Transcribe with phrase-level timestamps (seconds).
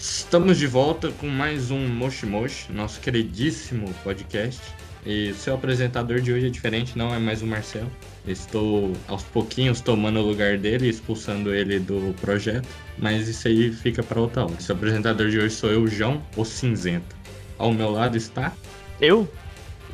[0.00, 4.58] Estamos de volta com mais um Moshi Moshi, nosso queridíssimo podcast.
[5.04, 7.90] E seu apresentador de hoje é diferente, não é mais o Marcelo.
[8.26, 12.66] Estou aos pouquinhos tomando o lugar dele expulsando ele do projeto,
[12.96, 14.58] mas isso aí fica para outra hora.
[14.58, 17.14] Seu apresentador de hoje sou eu, João, o Cinzento.
[17.58, 18.54] Ao meu lado está.
[19.02, 19.30] Eu?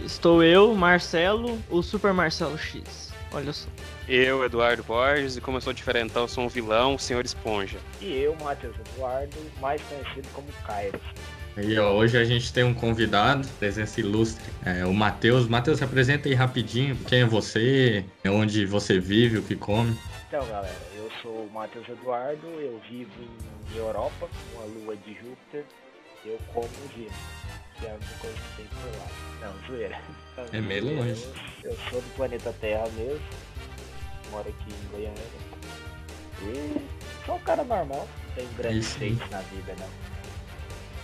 [0.05, 3.06] Estou eu, Marcelo, o Super Marcelo X.
[3.37, 3.69] Olha só.
[4.09, 7.79] Eu, Eduardo Borges, e como eu sou diferentão, sou um vilão, o Senhor Esponja.
[8.01, 11.03] E eu, Matheus Eduardo, mais conhecido como Kairos.
[11.59, 15.47] E ó, hoje a gente tem um convidado, presença ilustre, é, o Matheus.
[15.49, 19.95] Matheus, se apresenta aí rapidinho, quem é você, onde você vive, o que come.
[20.29, 23.11] Então, galera, eu sou o Matheus Eduardo, eu vivo
[23.75, 25.65] em Europa, uma lua de Júpiter,
[26.25, 27.11] eu como gelo,
[27.79, 29.07] que é a única coisa que tem por lá.
[29.47, 30.26] Não, zoeira.
[30.53, 31.25] É meio longe.
[31.63, 33.21] Eu, eu sou do planeta Terra mesmo,
[34.31, 35.23] moro aqui em Goiânia.
[36.43, 36.81] E
[37.25, 40.07] sou um cara normal, não tenho grandes feitos na vida, não.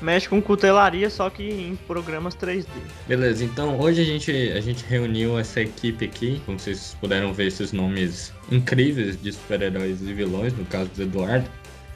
[0.03, 2.67] Mexe com cutelaria, só que em programas 3D.
[3.07, 7.47] Beleza, então hoje a gente, a gente reuniu essa equipe aqui, como vocês puderam ver
[7.47, 11.49] esses nomes incríveis de super-heróis e vilões, no caso do Eduardo.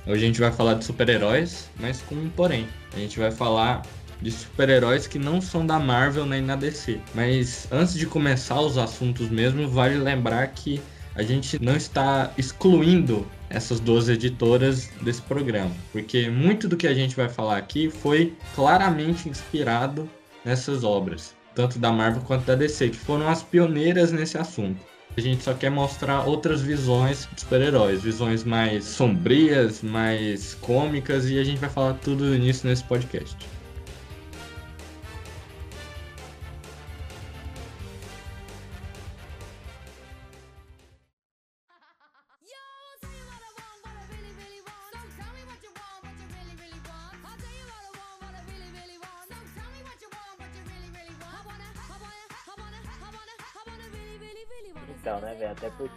[0.07, 2.69] Hoje a gente vai falar de super-heróis, mas com um porém.
[2.95, 3.83] A gente vai falar
[4.21, 7.01] de super-heróis que não são da Marvel nem da DC.
[7.15, 10.81] Mas antes de começar os assuntos mesmo, vale lembrar que
[11.15, 16.95] a gente não está excluindo essas duas editoras desse programa, porque muito do que a
[16.95, 20.09] gente vai falar aqui foi claramente inspirado
[20.45, 24.79] nessas obras, tanto da Marvel quanto da DC, que foram as pioneiras nesse assunto.
[25.17, 31.39] A gente só quer mostrar outras visões de super-heróis, visões mais sombrias, mais cômicas, e
[31.39, 33.35] a gente vai falar tudo nisso nesse podcast.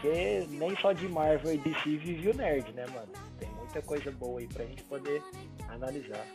[0.01, 3.09] Porque nem só de Marvel e DC vive o nerd, né, mano?
[3.37, 5.21] Tem muita coisa boa aí pra gente poder
[5.67, 6.25] analisar.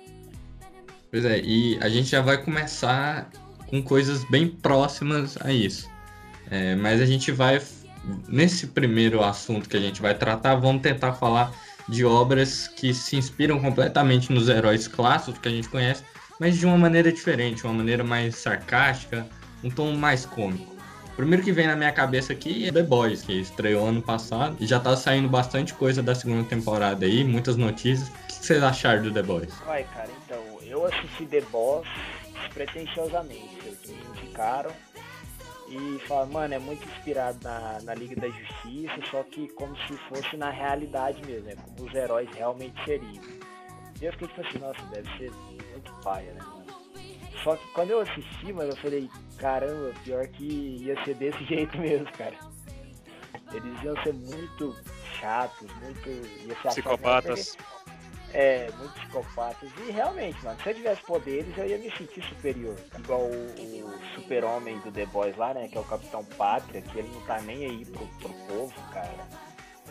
[1.10, 3.30] Pois é, e a gente já vai começar
[3.66, 5.88] com coisas bem próximas a isso.
[6.50, 7.60] É, mas a gente vai,
[8.28, 11.50] nesse primeiro assunto que a gente vai tratar, vamos tentar falar
[11.88, 16.03] de obras que se inspiram completamente nos heróis clássicos que a gente conhece,
[16.38, 19.26] mas de uma maneira diferente, uma maneira mais sarcástica,
[19.62, 20.73] um tom mais cômico.
[21.16, 24.66] Primeiro que vem na minha cabeça aqui é The Boys, que estreou ano passado e
[24.66, 28.08] já tá saindo bastante coisa da segunda temporada aí, muitas notícias.
[28.08, 29.54] O que vocês acharam do The Boys?
[29.64, 31.86] Vai, cara, então, eu assisti The Boss
[32.42, 33.58] despretensiosamente.
[33.64, 34.72] Eu me indicaram
[35.69, 39.97] e falaram, mano, é muito inspirado na, na Liga da Justiça, só que como se
[40.08, 41.54] fosse na realidade mesmo, né?
[41.56, 43.22] Como os heróis realmente seriam.
[44.00, 46.41] E eu fiquei tipo assim, nossa, deve ser muito paia, né?
[47.44, 51.78] Só que quando eu assisti, mano, eu falei, caramba, pior que ia ser desse jeito
[51.78, 52.34] mesmo, cara.
[53.53, 54.75] Eles iam ser muito
[55.21, 56.09] chatos, muito.
[56.09, 57.56] Ia ser Psicopatas.
[58.33, 59.69] é, muito psicopatas.
[59.87, 62.77] E realmente, mano, se eu tivesse poderes, eu ia me sentir superior.
[62.99, 65.69] Igual o, o super-homem do The Boys lá, né?
[65.69, 69.28] Que é o Capitão Pátria, que ele não tá nem aí pro, pro povo, cara.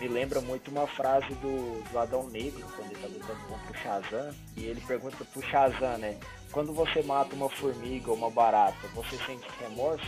[0.02, 3.76] Me lembra muito uma frase do, do Adão Negro, quando ele tá lutando contra o
[3.76, 4.36] Shazam.
[4.58, 6.18] E ele pergunta pro Shazam, né?
[6.54, 10.06] Quando você mata uma formiga ou uma barata, você sente remorso?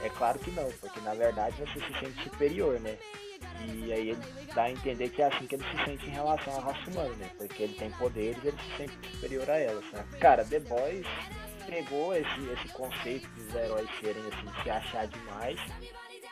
[0.00, 2.96] É claro que não, porque na verdade você se sente superior, né?
[3.66, 4.22] E aí ele
[4.54, 7.14] dá a entender que é assim que ele se sente em relação à raça humana,
[7.16, 7.28] né?
[7.36, 10.04] Porque ele tem poderes e ele se sente superior a elas, né?
[10.20, 11.06] Cara, The Boys
[11.66, 15.60] pegou esse, esse conceito dos heróis serem assim, se achar demais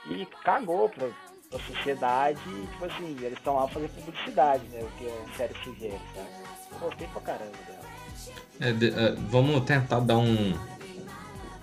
[0.07, 1.09] e cagou pra,
[1.51, 4.81] pra sociedade e, tipo assim, eles estão lá fazendo publicidade, né?
[4.83, 6.79] O que a série sugere, sabe?
[6.81, 7.80] Gostei pra caramba dela.
[8.61, 10.53] É, de- é, vamos tentar dar um,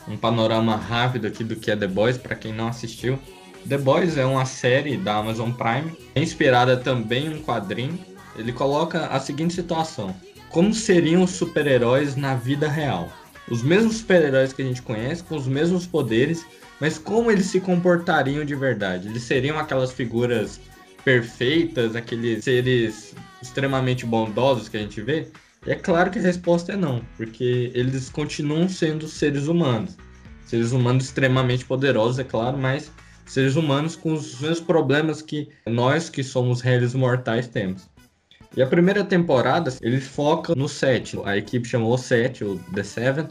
[0.08, 3.20] um panorama rápido aqui do que é The Boys para quem não assistiu.
[3.68, 8.00] The Boys é uma série da Amazon Prime, é inspirada também em um quadrinho.
[8.36, 10.16] Ele coloca a seguinte situação:
[10.50, 13.12] como seriam os super-heróis na vida real?
[13.50, 16.46] Os mesmos super-heróis que a gente conhece, com os mesmos poderes,
[16.80, 19.08] mas como eles se comportariam de verdade?
[19.08, 20.60] Eles seriam aquelas figuras
[21.04, 25.28] perfeitas, aqueles seres extremamente bondosos que a gente vê?
[25.68, 29.98] E é claro que a resposta é não, porque eles continuam sendo seres humanos.
[30.46, 32.90] Seres humanos extremamente poderosos, é claro, mas
[33.26, 37.90] seres humanos com os mesmos problemas que nós, que somos réis mortais, temos.
[38.56, 41.20] E a primeira temporada, ele foca no Sete.
[41.26, 43.28] A equipe chamou o Sete, o The Seven,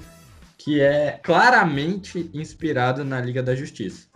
[0.59, 4.09] que é claramente inspirado na Liga da Justiça.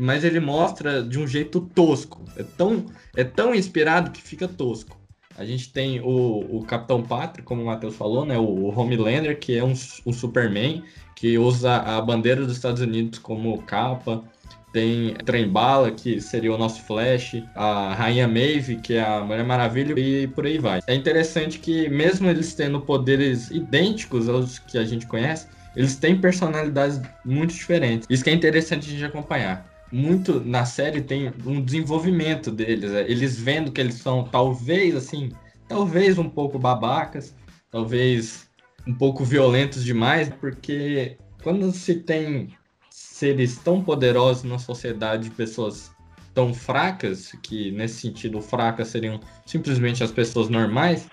[0.00, 2.24] Mas ele mostra de um jeito tosco.
[2.34, 4.97] É tão, é tão inspirado que fica tosco.
[5.38, 8.36] A gente tem o, o Capitão Pátria, como o Matheus falou, né?
[8.36, 9.72] O, Homelander, que é um,
[10.04, 10.82] um Superman
[11.14, 14.24] que usa a bandeira dos Estados Unidos como capa.
[14.72, 19.98] Tem Trembala, que seria o nosso Flash, a Rainha Maeve, que é a Mulher Maravilha,
[19.98, 20.80] e por aí vai.
[20.86, 26.20] É interessante que, mesmo eles tendo poderes idênticos aos que a gente conhece, eles têm
[26.20, 28.06] personalidades muito diferentes.
[28.10, 29.64] Isso que é interessante a gente acompanhar.
[29.90, 35.30] Muito na série tem um desenvolvimento deles, é, eles vendo que eles são talvez assim,
[35.66, 37.34] talvez um pouco babacas,
[37.70, 38.48] talvez
[38.86, 42.48] um pouco violentos demais, porque quando se tem
[42.90, 45.90] seres tão poderosos na sociedade, pessoas
[46.34, 51.08] tão fracas, que nesse sentido fracas seriam simplesmente as pessoas normais,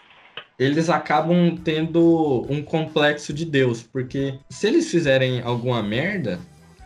[0.58, 6.40] eles acabam tendo um complexo de Deus, porque se eles fizerem alguma merda,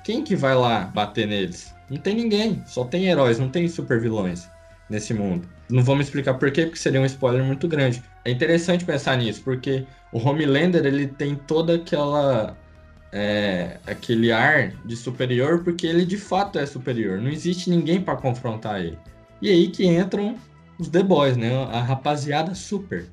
[0.09, 1.71] quem que vai lá bater neles?
[1.87, 4.49] Não tem ninguém, só tem heróis, não tem super vilões
[4.89, 5.47] nesse mundo.
[5.69, 8.01] Não vou me explicar por quê, porque seria um spoiler muito grande.
[8.25, 12.57] É interessante pensar nisso, porque o Homelander ele tem toda aquela
[13.11, 17.21] é, aquele ar de superior, porque ele de fato é superior.
[17.21, 18.97] Não existe ninguém para confrontar ele.
[19.39, 20.35] E aí que entram
[20.79, 21.55] os The Boys, né?
[21.65, 23.05] A rapaziada super,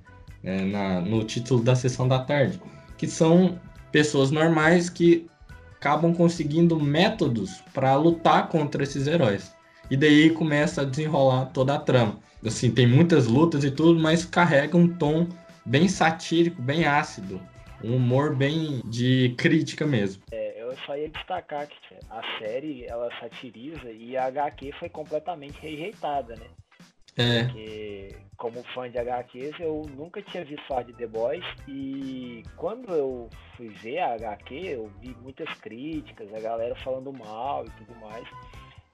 [0.42, 0.62] né?
[0.62, 2.58] Na, no título da sessão da tarde,
[2.96, 3.60] que são
[3.92, 5.26] pessoas normais que
[5.78, 9.54] acabam conseguindo métodos para lutar contra esses heróis.
[9.90, 12.18] E daí começa a desenrolar toda a trama.
[12.44, 15.28] Assim, tem muitas lutas e tudo, mas carrega um tom
[15.64, 17.40] bem satírico, bem ácido.
[17.84, 20.22] Um humor bem de crítica mesmo.
[20.32, 21.76] É, eu só ia destacar que
[22.10, 26.46] a série ela satiriza e a HQ foi completamente rejeitada, né?
[27.16, 32.42] É, Porque, como fã de HQs, eu nunca tinha visto falar de The Boys e
[32.56, 37.70] quando eu fui ver a HQ, eu vi muitas críticas, a galera falando mal e
[37.70, 38.26] tudo mais.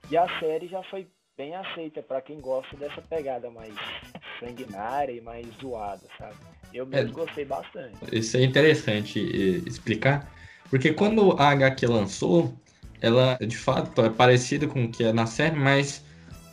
[0.09, 3.73] E a série já foi bem aceita pra quem gosta dessa pegada mais
[4.39, 6.35] sanguinária e mais zoada, sabe?
[6.73, 7.25] Eu mesmo É.
[7.25, 7.95] gostei bastante.
[8.11, 9.19] isso é interessante
[9.67, 10.31] explicar,
[10.69, 12.53] porque quando a HQ lançou,
[13.01, 16.03] ela de fato é parecida com o que é na série, mas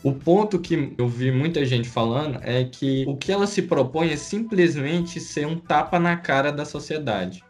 [0.02, 4.10] o ponto que eu vi muita gente falando é que o que ela se propõe
[4.10, 7.44] é simplesmente ser um tapa na cara da sociedade.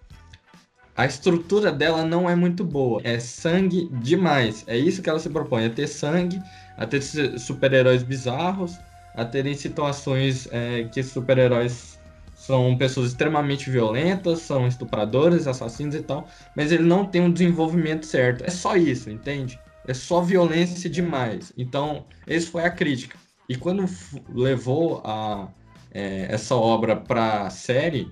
[0.97, 4.65] A estrutura dela não é muito boa, é sangue demais.
[4.67, 6.43] É isso que ela se propõe, é ter sangue,
[6.77, 8.79] a ter su- super-heróis bizarros,
[9.15, 11.99] a terem situações eh, que super-heróis
[12.35, 16.27] são pessoas extremamente violentas, são estupradores, assassinos e tal,
[16.57, 18.45] mas ele não tem um desenvolvimento certo.
[18.45, 19.59] É só isso, entende?
[19.87, 21.53] É só violência demais.
[21.57, 23.19] Então, essa foi a crítica.
[23.49, 23.85] E quando
[24.33, 25.49] levou a,
[25.93, 28.11] é, essa obra para série,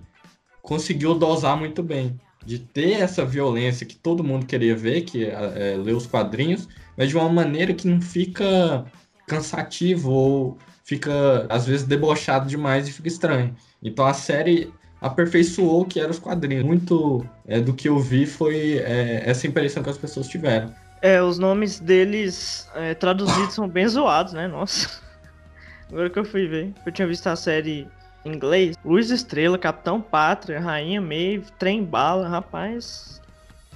[0.62, 2.18] conseguiu dosar muito bem.
[2.44, 6.68] De ter essa violência que todo mundo queria ver, que é, é, ler os quadrinhos,
[6.96, 8.84] mas de uma maneira que não fica
[9.26, 13.54] cansativo ou fica, às vezes, debochado demais e fica estranho.
[13.82, 16.64] Então a série aperfeiçoou o que eram os quadrinhos.
[16.64, 20.74] Muito é, do que eu vi foi é, essa impressão que as pessoas tiveram.
[21.00, 24.48] É, os nomes deles é, traduzidos são bem zoados, né?
[24.48, 25.00] Nossa.
[25.90, 26.72] Agora que eu fui ver.
[26.84, 27.86] Eu tinha visto a série
[28.24, 28.76] em inglês.
[28.84, 33.22] Luz Estrela, Capitão Pátria, Rainha Maeve, Trem Bala, rapaz.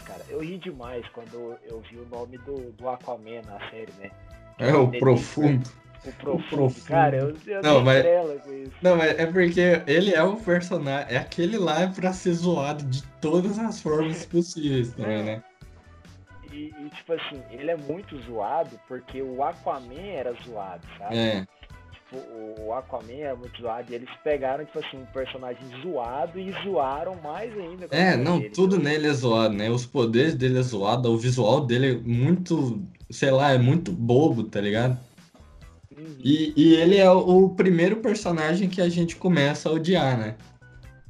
[0.05, 4.11] Cara, eu ri demais quando eu vi o nome do, do Aquaman na série, né?
[4.59, 5.67] É o profundo.
[6.05, 6.49] O profundo.
[6.49, 6.87] Profundo.
[6.87, 8.73] Cara, eu, eu Não, mas- estrela com isso.
[8.83, 11.15] Não, mas é porque ele é um personagem.
[11.15, 15.43] É aquele lá pra ser zoado de todas as formas possíveis também, né?
[16.53, 21.17] E, e, tipo assim, ele é muito zoado porque o Aquaman era zoado, sabe?
[21.17, 21.47] É.
[21.93, 26.53] Tipo, o- Aquaman era muito zoado e eles pegaram, tipo assim, um personagem zoado e
[26.63, 27.87] zoaram mais ainda.
[27.91, 28.51] É, não, dele.
[28.51, 29.71] tudo nele é zoado, né?
[29.71, 34.45] Os poderes dele é zoado, o visual dele é muito, sei lá, é muito bobo,
[34.45, 34.99] tá ligado?
[35.97, 36.17] Uhum.
[36.23, 40.37] E, e ele é o primeiro personagem que a gente começa a odiar, né?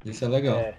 [0.05, 0.59] Isso é legal.
[0.59, 0.75] É,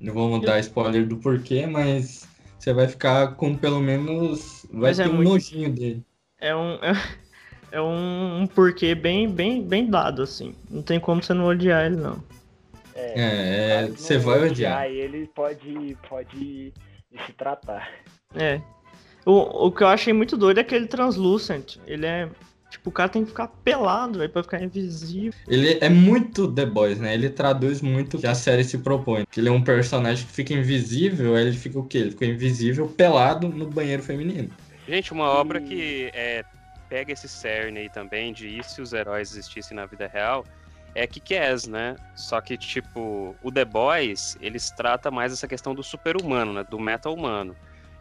[0.00, 2.26] Não vamos dar spoiler do porquê, mas
[2.64, 4.66] você vai ficar com pelo menos.
[4.70, 6.02] Vai Mas é ter um muito- nojinho dele.
[6.40, 6.72] É um.
[6.82, 6.92] É,
[7.72, 10.54] é um, um porquê bem, bem, bem dado, assim.
[10.70, 12.22] Não tem como você não odiar ele, não.
[12.94, 13.12] é.
[13.20, 14.86] É, é, você vai odiar.
[14.86, 16.72] ele pode, pode
[17.26, 17.90] se tratar.
[18.34, 18.60] É.
[19.26, 21.76] O, o que eu achei muito doido é que ele translucent.
[21.86, 22.28] Ele é.
[22.74, 25.32] Tipo, o cara tem que ficar pelado, velho, pra ficar invisível.
[25.46, 27.14] Ele é muito The Boys, né?
[27.14, 29.24] Ele traduz muito o que a série se propõe.
[29.30, 31.98] Que ele é um personagem que fica invisível, aí ele fica o quê?
[31.98, 34.50] Ele fica invisível pelado no banheiro feminino.
[34.88, 36.44] Gente, uma obra que é,
[36.88, 40.44] pega esse cerne aí também de e se os heróis existissem na vida real
[40.96, 41.94] é Kick-Ass, né?
[42.16, 46.64] Só que, tipo, o The Boys, eles tratam mais essa questão do super-humano, né?
[46.68, 47.54] Do meta-humano.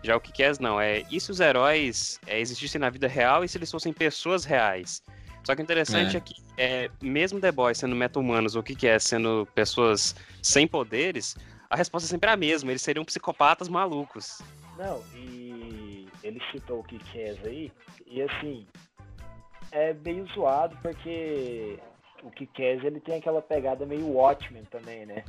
[0.03, 3.47] Já o Kick-Ass não, é e se os heróis é, existissem na vida real e
[3.47, 5.01] se eles fossem pessoas reais?
[5.43, 8.75] Só que o interessante é, que, é, mesmo The Boys sendo meta-humanos, ou o que,
[8.75, 11.35] que é, sendo pessoas sem poderes,
[11.69, 12.71] a resposta é sempre a mesma.
[12.71, 14.41] Eles seriam psicopatas malucos.
[14.77, 17.71] Não, e ele citou o Kikés aí,
[18.07, 18.65] e assim,
[19.71, 21.77] é meio zoado porque
[22.23, 25.23] o Kikés ele tem aquela pegada meio Watchmen também, né?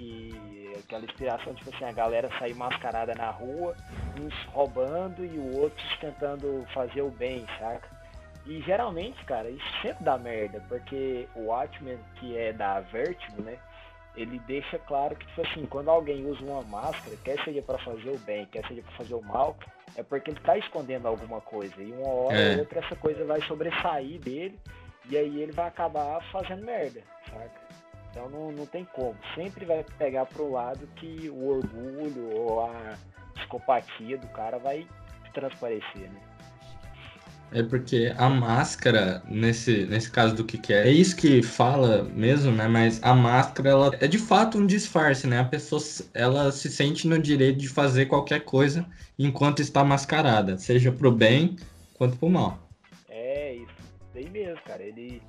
[0.00, 3.76] Que aquela inspiração, tipo assim, a galera sair mascarada na rua,
[4.18, 7.86] uns roubando e o outros tentando fazer o bem, saca?
[8.46, 13.58] E geralmente, cara, isso sempre dá merda, porque o Watchmen, que é da Vertigo, né?
[14.16, 18.08] Ele deixa claro que, tipo assim, quando alguém usa uma máscara, quer seja pra fazer
[18.08, 19.54] o bem, quer seja pra fazer o mal,
[19.96, 21.74] é porque ele tá escondendo alguma coisa.
[21.78, 22.52] E uma hora É.
[22.54, 24.58] ou outra essa coisa vai sobressair dele,
[25.10, 27.79] e aí ele vai acabar fazendo merda, saca?
[28.10, 29.16] Então não, não tem como.
[29.34, 32.94] Sempre vai pegar pro lado que o orgulho ou a
[33.34, 34.86] psicopatia do cara vai
[35.32, 36.20] transparecer, né?
[37.52, 42.52] É porque a máscara, nesse, nesse caso do que é, é isso que fala mesmo,
[42.52, 42.68] né?
[42.68, 45.40] Mas a máscara, ela é de fato um disfarce, né?
[45.40, 45.82] A pessoa,
[46.14, 48.86] ela se sente no direito de fazer qualquer coisa
[49.18, 51.56] enquanto está mascarada, seja pro bem
[51.94, 52.70] quanto pro mal.
[53.08, 53.74] É isso,
[54.14, 54.84] daí mesmo, cara.
[54.84, 55.20] Ele,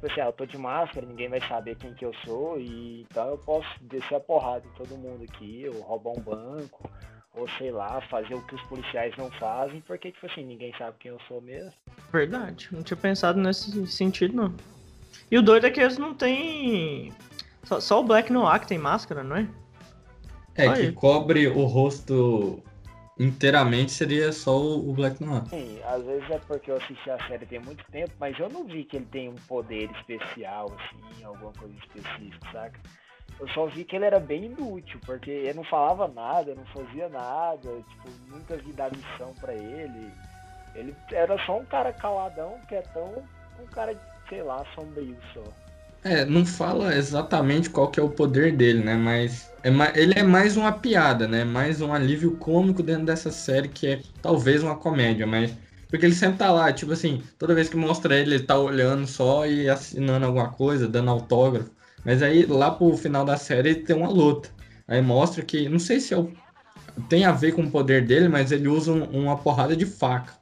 [0.00, 3.02] tipo assim, ah, eu tô de máscara, ninguém vai saber quem que eu sou, e
[3.02, 6.90] então eu posso descer a porrada em todo mundo aqui, ou roubar um banco,
[7.34, 10.96] ou sei lá, fazer o que os policiais não fazem, porque, tipo assim, ninguém sabe
[10.98, 11.72] quem eu sou mesmo.
[12.10, 14.54] Verdade, não tinha pensado nesse sentido, não.
[15.30, 17.12] E o doido é que eles não têm.
[17.64, 19.46] Só, só o Black Noir que tem máscara, não é?
[20.54, 20.86] É, Aí.
[20.86, 22.62] que cobre o rosto
[23.20, 25.44] inteiramente seria só o Black Noir.
[25.50, 28.64] Sim, às vezes é porque eu assisti a série tem muito tempo, mas eu não
[28.64, 32.80] vi que ele tem um poder especial, assim, alguma coisa específica, saca?
[33.38, 37.08] Eu só vi que ele era bem inútil, porque ele não falava nada, não fazia
[37.08, 40.12] nada, tipo, nunca vi dar missão pra ele.
[40.74, 43.22] Ele era só um cara caladão, quietão,
[43.58, 43.94] um cara,
[44.28, 45.42] sei lá, sombrio só.
[46.02, 48.96] É, não fala exatamente qual que é o poder dele, né?
[48.96, 51.44] Mas é ma- ele é mais uma piada, né?
[51.44, 55.52] Mais um alívio cômico dentro dessa série que é talvez uma comédia, mas
[55.90, 59.06] porque ele sempre tá lá, tipo assim, toda vez que mostra ele, ele tá olhando
[59.06, 61.70] só e assinando alguma coisa, dando autógrafo.
[62.04, 64.48] Mas aí lá pro final da série tem uma luta.
[64.88, 66.32] Aí mostra que, não sei se é o-
[67.08, 70.32] tem a ver com o poder dele, mas ele usa um- uma porrada de faca.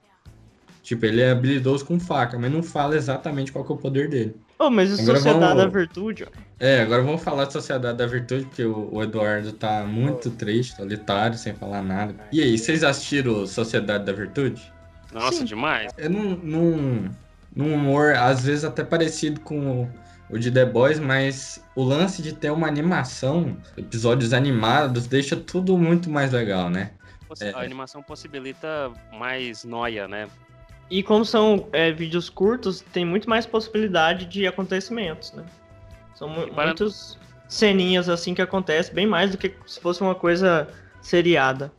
[0.82, 4.08] Tipo, ele é habilidoso com faca, mas não fala exatamente qual que é o poder
[4.08, 4.36] dele.
[4.58, 6.40] Oh, mas a Agora Sociedade vamos- da Virtude, ó.
[6.58, 10.74] É, agora vamos falar de Sociedade da Virtude, porque o, o Eduardo tá muito triste,
[10.76, 12.14] solitário, sem falar nada.
[12.32, 14.60] E aí, vocês assistiram Sociedade da Virtude?
[15.12, 15.44] Nossa, Sim.
[15.44, 15.92] demais.
[15.96, 17.08] É num, num,
[17.54, 19.90] num humor, às vezes até parecido com o,
[20.30, 25.78] o de The Boys, mas o lance de ter uma animação, episódios animados, deixa tudo
[25.78, 26.90] muito mais legal, né?
[27.28, 27.52] Possi- É.
[27.54, 30.26] A animação possibilita mais noia, né?
[30.90, 35.44] E como são é, vídeos curtos, tem muito mais possibilidade de acontecimentos, né?
[36.14, 37.18] São mu- para- muitas
[37.48, 40.68] ceninhas assim que acontecem, bem mais do que se fosse uma coisa
[41.02, 41.72] seriada.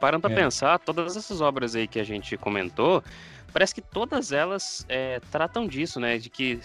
[0.00, 0.34] Parando pra É.
[0.34, 3.02] pensar, todas essas obras aí que a gente comentou,
[3.52, 6.18] parece que todas elas é, tratam disso, né?
[6.18, 6.60] De que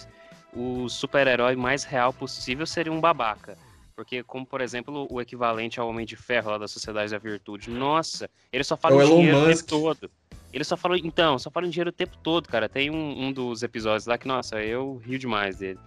[0.54, 3.58] o super-herói mais real possível seria um babaca.
[3.96, 7.70] Porque, como por exemplo, o equivalente ao Homem de Ferro lá da Sociedade da Virtude.
[7.70, 10.12] Nossa, ele só fala É o dinheiro o tempo todo.
[10.54, 12.68] Ele só fala, então, só fala em dinheiro o tempo todo, cara.
[12.68, 15.80] Tem um, um dos episódios lá que, nossa, eu rio demais dele.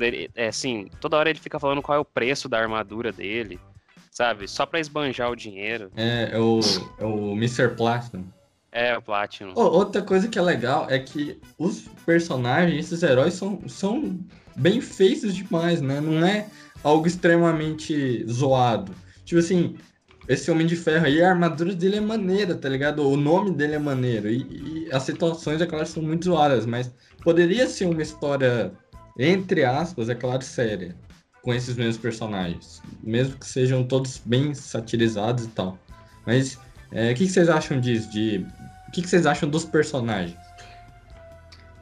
[0.00, 3.58] Ele- É assim, toda hora ele fica falando qual é o preço da armadura dele,
[4.10, 4.46] sabe?
[4.48, 5.90] Só pra esbanjar o dinheiro.
[5.96, 6.60] É, é o,
[6.98, 7.74] é o Mr.
[7.76, 8.24] Platinum.
[8.72, 9.52] É, o Platinum.
[9.54, 14.18] Ô, outra coisa que é legal é que os personagens, esses heróis, são, são
[14.54, 15.98] bem feitos demais, né?
[16.00, 16.46] Não é
[16.84, 18.92] algo extremamente zoado.
[19.24, 19.76] Tipo assim,
[20.28, 23.08] esse Homem de Ferro aí, a armadura dele é maneira, tá ligado?
[23.08, 24.28] O nome dele é maneiro.
[24.28, 26.92] E, e as situações, é claro, são muito zoadas, mas
[27.22, 28.72] poderia ser uma história,
[29.18, 30.94] entre aspas, é claro, séria.
[31.42, 32.82] Com esses mesmos personagens.
[33.02, 35.78] Mesmo que sejam todos bem satirizados e tal.
[36.26, 36.58] Mas
[36.90, 38.10] é, o que, que vocês acham disso?
[38.10, 38.44] De
[38.88, 40.36] o que, que vocês acham dos personagens?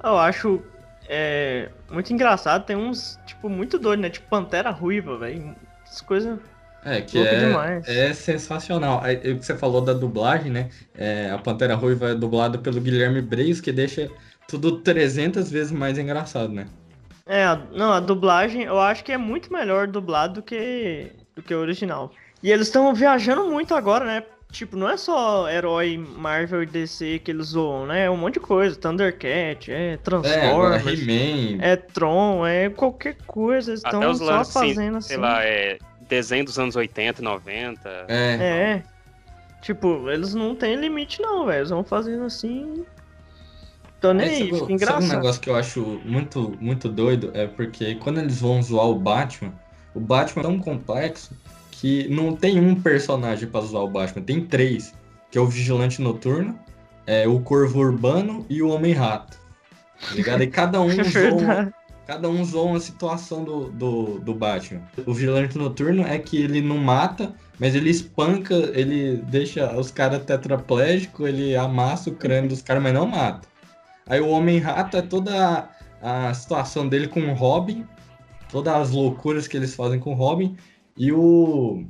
[0.02, 0.62] Eu acho
[1.08, 4.10] é, muito engraçado, tem uns, tipo, muito doido, né?
[4.10, 5.54] Tipo Pantera Ruiva, velho.
[5.86, 6.38] Essas coisas.
[6.84, 7.88] É, que Louco é, demais.
[7.88, 9.00] é sensacional.
[9.02, 10.68] Aí, o que você falou da dublagem, né?
[10.96, 14.10] É, a Pantera Ruiva é dublada pelo Guilherme Breis, que deixa
[14.48, 16.66] tudo 300 vezes mais engraçado, né?
[17.26, 21.42] É, a- não, a dublagem eu acho que é muito melhor dublado do que, do
[21.42, 22.12] que o original.
[22.42, 24.22] E eles estão viajando muito agora, né?
[24.52, 28.04] Tipo, não é só herói Marvel e DC que eles zoam, né?
[28.04, 28.76] É um monte de coisa.
[28.76, 31.58] Thundercat, é É, Transformers, He-Man.
[31.60, 33.70] é Tron, é qualquer coisa.
[33.72, 35.08] Eles estão só lances, fazendo assim.
[35.08, 37.88] sei lá, é desenho dos anos 80 e 90.
[38.08, 38.82] É, É.
[39.62, 41.60] Tipo, eles não têm limite não, velho.
[41.60, 42.84] Eles vão fazendo assim.
[44.00, 45.16] Tô nem É, aí, sabe, fica sabe um engraçado.
[45.16, 47.30] negócio que eu acho muito, muito doido?
[47.32, 49.52] É porque quando eles vão zoar o Batman,
[49.94, 51.30] o Batman é tão complexo
[51.70, 54.92] que não tem um personagem pra zoar o Batman, tem três,
[55.30, 56.58] que é o Vigilante Noturno,
[57.06, 59.38] é o Corvo Urbano e o Homem-Rato.
[60.06, 60.42] Tá ligado?
[60.42, 61.72] E cada um É zoa.
[62.06, 64.82] Cada um zoa uma situação do, do, do Batman.
[65.06, 70.24] O Vigilante Noturno é que ele não mata, mas ele espanca, ele deixa os caras
[70.24, 73.48] tetraplégicos, ele amassa o crânio dos caras, mas não mata.
[74.06, 75.68] Aí o Homem-Rato é toda
[76.02, 77.86] a, a situação dele com o Robin,
[78.50, 80.56] todas as loucuras que eles fazem com o Robin,
[80.96, 81.86] e o,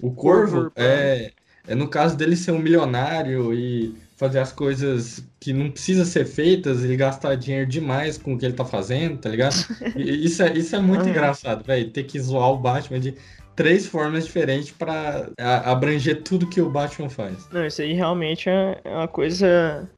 [0.00, 0.72] o Corvo Urbano.
[0.76, 1.32] é,
[1.68, 6.24] é no caso dele ser um milionário e fazer as coisas que não precisa ser
[6.24, 9.54] feitas, ele gastar dinheiro demais com o que ele tá fazendo, tá ligado?
[9.96, 11.10] E isso é, isso é muito Uhum.
[11.10, 13.16] engraçado, velho, ter que zoar o Batman de
[13.56, 17.48] três formas diferentes pra a- abranger tudo que o Batman faz.
[17.50, 19.88] Não, isso aí realmente é é uma coisa.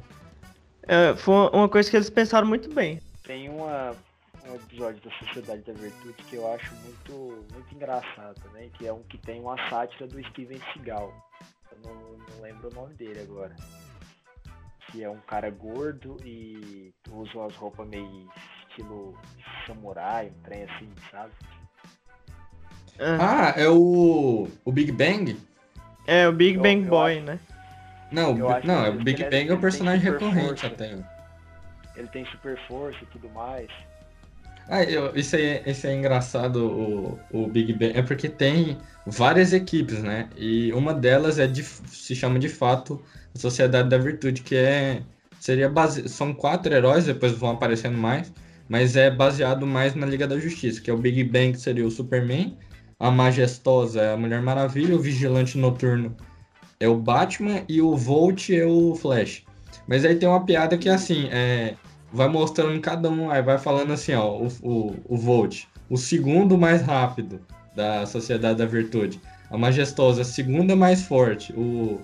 [0.88, 3.00] é, foi uma coisa que eles pensaram muito bem.
[3.24, 3.94] Tem uma,
[4.48, 8.92] um episódio da Sociedade da Virtude que eu acho muito, muito engraçado também, que é
[8.92, 11.12] um que tem uma sátira do Steven Seagal.
[11.72, 11.94] Eu não,
[12.34, 13.54] não lembro o nome dele agora.
[14.94, 18.28] Que é um cara gordo e usa umas roupas meio
[18.68, 19.18] estilo
[19.66, 21.32] samurai, um trem assim, sabe?
[23.00, 25.36] Ah, Ah, é o, o Big Bang?
[26.06, 27.38] é o Big eu- Bang eu Boy, acho- né?
[28.12, 30.66] Não, o não, que é o Big tem- Bang é tem personagem recorrente força.
[30.68, 30.96] até.
[31.96, 33.66] Ele tem super força e tudo mais.
[34.68, 39.52] Ah, eu- isso, aí, isso é engraçado, o, o Big Bang, é porque tem várias
[39.52, 40.30] equipes, né?
[40.36, 45.02] E uma delas é de, se chama de fato a Sociedade da Virtude, que é
[45.40, 48.32] seria base, são quatro heróis, depois vão aparecendo mais,
[48.68, 51.86] mas é baseado mais na Liga da Justiça, que é o Big Bang, que seria
[51.86, 52.56] o Superman,
[52.98, 56.16] a Majestosa é a Mulher Maravilha, o Vigilante Noturno
[56.80, 59.42] é o Batman e o Volt é o Flash.
[59.86, 61.74] Mas aí tem uma piada que é assim, é,
[62.12, 66.56] vai mostrando cada um, aí vai falando assim, ó, o, o, o Volt, o segundo
[66.56, 67.40] mais rápido
[67.74, 69.20] da Sociedade da Virtude.
[69.50, 71.52] A Majestosa, a segunda mais forte.
[71.52, 72.00] O,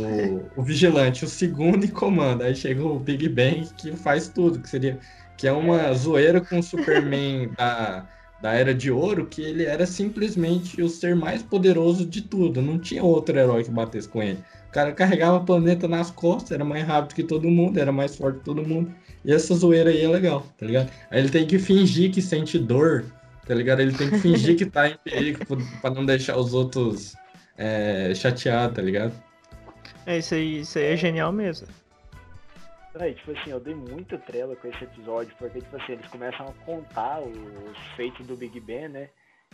[0.00, 2.42] o, o Vigilante, o segundo em comando.
[2.42, 4.98] Aí chega o Big Bang que faz tudo, que seria
[5.36, 8.06] que é uma zoeira com o Superman da,
[8.42, 12.60] da Era de Ouro, que ele era simplesmente o ser mais poderoso de tudo.
[12.60, 14.38] Não tinha outro herói que batesse com ele.
[14.68, 18.16] O cara carregava o planeta nas costas, era mais rápido que todo mundo, era mais
[18.16, 18.92] forte que todo mundo.
[19.24, 20.90] E essa zoeira aí é legal, tá ligado?
[21.10, 23.04] Aí ele tem que fingir que sente dor,
[23.46, 23.80] tá ligado?
[23.80, 27.14] Ele tem que fingir que tá em perigo pra- pra não deixar os outros
[27.56, 29.12] é, chateados, tá ligado?
[30.08, 31.68] É, isso aí, isso aí é genial mesmo.
[32.98, 36.48] Aí, tipo assim, eu dei muita trela com esse episódio, porque, tipo assim, eles começam
[36.48, 39.10] a contar os feitos do Big Ben, né?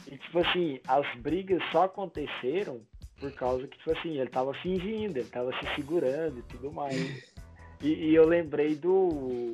[0.06, 2.80] E, tipo assim, as brigas só aconteceram
[3.18, 7.34] por causa que, tipo assim, ele tava fingindo, ele tava se segurando e tudo mais.
[7.82, 9.52] E, e eu lembrei do,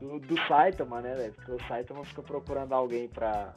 [0.00, 1.32] do, do Saitama, né, velho?
[1.34, 3.54] Porque o Saitama fica procurando alguém pra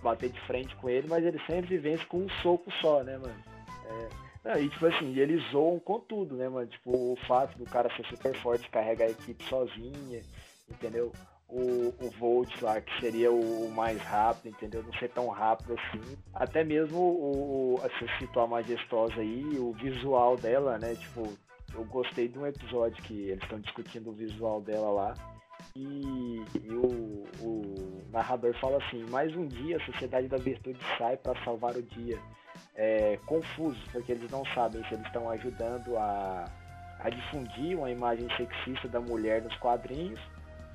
[0.00, 3.42] bater de frente com ele, mas ele sempre vence com um soco só, né, mano?
[3.84, 6.66] É, e tipo assim, eles zoam com tudo, né, mano?
[6.66, 10.22] Tipo, o fato do cara ser super forte, carregar a equipe sozinha,
[10.70, 11.12] entendeu?
[11.48, 14.82] O, o Volt lá, que seria o mais rápido, entendeu?
[14.82, 16.16] Não ser tão rápido assim.
[16.34, 20.94] Até mesmo o, o você citou a Majestosa aí, o visual dela, né?
[20.94, 21.32] Tipo,
[21.74, 25.14] eu gostei de um episódio que eles estão discutindo o visual dela lá.
[25.76, 31.16] E, e o, o narrador fala assim, mais um dia a Sociedade da Virtude sai
[31.16, 32.18] para salvar o dia
[32.78, 36.52] é, confusos, porque eles não sabem se eles estão ajudando a,
[37.00, 40.20] a difundir uma imagem sexista da mulher nos quadrinhos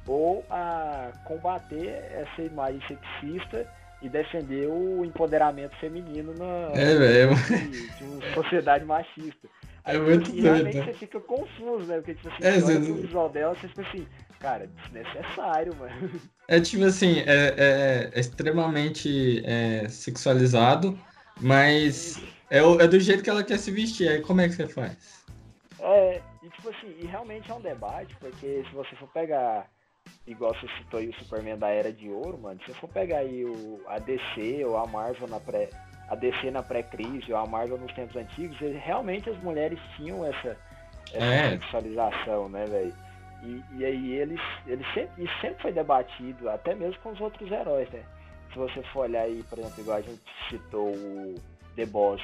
[0.06, 3.68] ou a combater essa imagem sexista
[4.02, 9.50] e defender o empoderamento feminino na, É, de, de uma sociedade machista.
[9.86, 10.84] É tipo muito assim, realmente doido.
[10.84, 11.98] você fica confuso, né?
[11.98, 14.08] Porque tipo assim, É, você pro visual dela, você fica assim,
[14.40, 16.22] cara, desnecessário, mano.
[16.48, 21.04] É tipo assim, é, é- é extremamente é, sexualizado,
[21.42, 24.10] mas é, é do jeito que ela quer se vestir.
[24.10, 25.24] Aí como é que você faz?
[25.80, 29.68] É, e tipo assim, e realmente é um debate, porque se você for pegar,
[30.26, 33.18] igual você citou aí o Superman da Era de Ouro, mano, se você for pegar
[33.20, 35.70] aí o, a DC ou a Marvel na pré.
[36.10, 40.58] A DC na pré-crise ou a Marvel nos tempos antigos, realmente as mulheres tinham essa,
[41.14, 41.50] essa É.
[41.52, 42.94] sexualização, né, velho?
[43.42, 47.50] E, e aí eles, eles sempre, isso sempre foi debatido, até mesmo com os outros
[47.52, 48.04] heróis, né?
[48.54, 51.36] Se você for olhar aí, por exemplo, igual a gente citou o
[51.76, 52.22] The Boss.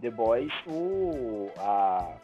[0.00, 1.50] The Boys, o.
[1.58, 2.14] A,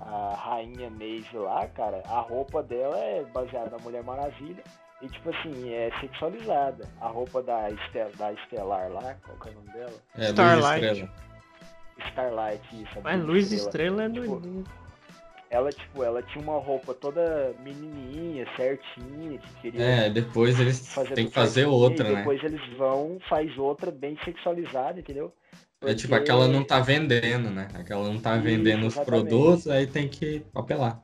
[0.00, 4.62] a rainha Maeve lá, cara, a roupa dela é baseada na Mulher Maravilha.
[5.00, 6.88] E tipo assim, é sexualizada.
[7.00, 9.92] A roupa da, Estel, da Estelar lá, qual que é o nome dela?
[10.16, 11.10] É, Starlight.
[12.10, 13.00] Starlight, isso.
[13.02, 14.04] Mas Luz Estrela.
[14.04, 14.64] Estrela é Tipo, doido.
[15.52, 20.80] Ela, tipo, ela tinha uma roupa toda menininha, certinha, que queria É, depois eles
[21.14, 22.16] têm que fazer outra, né?
[22.16, 25.30] depois eles vão, faz outra bem sexualizada, entendeu?
[25.82, 27.68] É tipo, Porque- aquela não tá vendendo, né?
[27.74, 29.28] Aquela não tá Isso, vendendo os exatamente.
[29.28, 31.02] produtos, aí tem que apelar.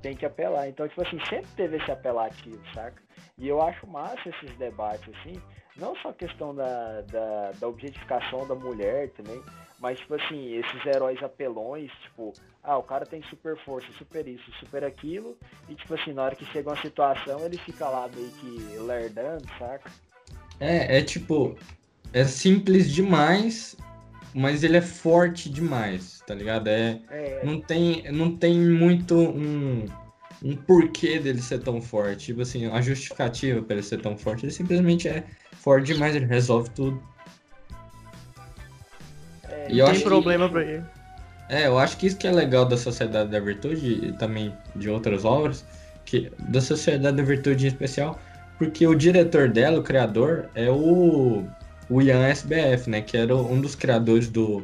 [0.00, 0.66] tem que apelar.
[0.66, 3.02] Então, tipo assim, sempre teve esse apelativo, saca?
[3.36, 5.38] E eu acho massa esses debates, assim,
[5.76, 9.42] não só a questão da, da, da objetificação da mulher também,
[9.78, 14.50] mas, tipo assim, esses heróis apelões, tipo, ah, o cara tem super força, super isso,
[14.60, 15.36] super aquilo,
[15.68, 19.46] e, tipo assim, na hora que chega uma situação, ele fica lá meio que lerdando,
[19.58, 19.90] saca?
[20.58, 21.56] É, é tipo,
[22.12, 23.76] é simples demais,
[24.34, 26.68] mas ele é forte demais, tá ligado?
[26.68, 29.86] É, É, não tem, não tem muito um,
[30.42, 32.26] um porquê dele ser tão forte.
[32.26, 34.44] Tipo assim, a justificativa pra ele ser tão forte.
[34.44, 35.24] Ele simplesmente é
[35.56, 37.02] forte demais, ele resolve tudo.
[39.48, 40.84] é, E Tem acho que- problema pra ele.
[41.50, 44.88] É, eu acho que isso que é legal da Sociedade da Virtude e também de
[44.88, 45.64] outras obras,
[46.04, 48.20] que da Sociedade da Virtude em especial,
[48.56, 51.44] porque o diretor dela, o criador, é o,
[51.90, 53.00] o Ian SBF, né?
[53.00, 54.62] Que era um dos criadores do,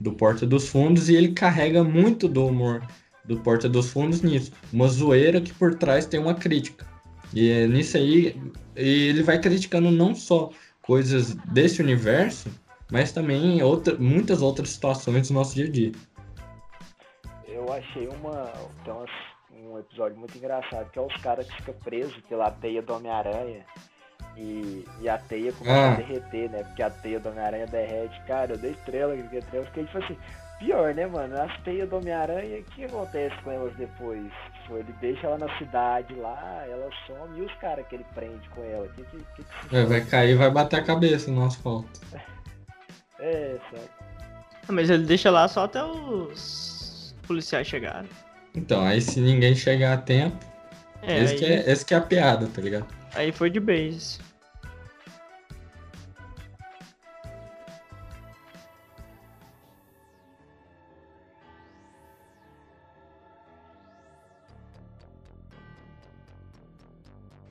[0.00, 2.82] do Porta dos Fundos, e ele carrega muito do humor
[3.24, 4.50] do Porta dos Fundos nisso.
[4.72, 6.84] Uma zoeira que por trás tem uma crítica.
[7.32, 8.36] E é nisso aí,
[8.74, 10.50] ele vai criticando não só
[10.82, 12.48] coisas desse universo,
[12.90, 15.92] mas também outra, muitas outras situações do nosso dia a dia.
[17.66, 18.52] Eu achei uma,
[18.84, 19.10] tem umas-
[19.52, 23.64] um episódio muito engraçado, que é os caras que ficam presos pela teia do Homem-Aranha.
[24.36, 25.92] E, e a teia começa Ah.
[25.92, 26.62] a derreter, né?
[26.64, 28.20] Porque a teia do Homem-Aranha derrete.
[28.26, 29.64] Cara, eu dei estrela, que estrela.
[29.66, 30.18] Fiquei tipo assim,
[30.58, 31.40] pior, né, mano?
[31.40, 34.30] As teias do Homem-Aranha, o que acontece com elas depois?
[34.62, 38.46] Tipo, ele deixa ela na cidade lá, ela some, e os caras que ele prende
[38.50, 38.86] com ela?
[38.88, 41.88] Que, que, que, que É, vai cair e vai bater a cabeça no asfalto.
[43.18, 43.88] É, sabe?
[44.68, 46.75] Ah, Mas ele deixa lá só até os
[47.26, 48.08] policiais chegarem.
[48.54, 50.38] Então, aí se ninguém chegar a tempo,
[51.02, 52.86] É, esse, aí, que é, esse que é a piada, tá ligado?
[53.14, 54.18] aí foi de base.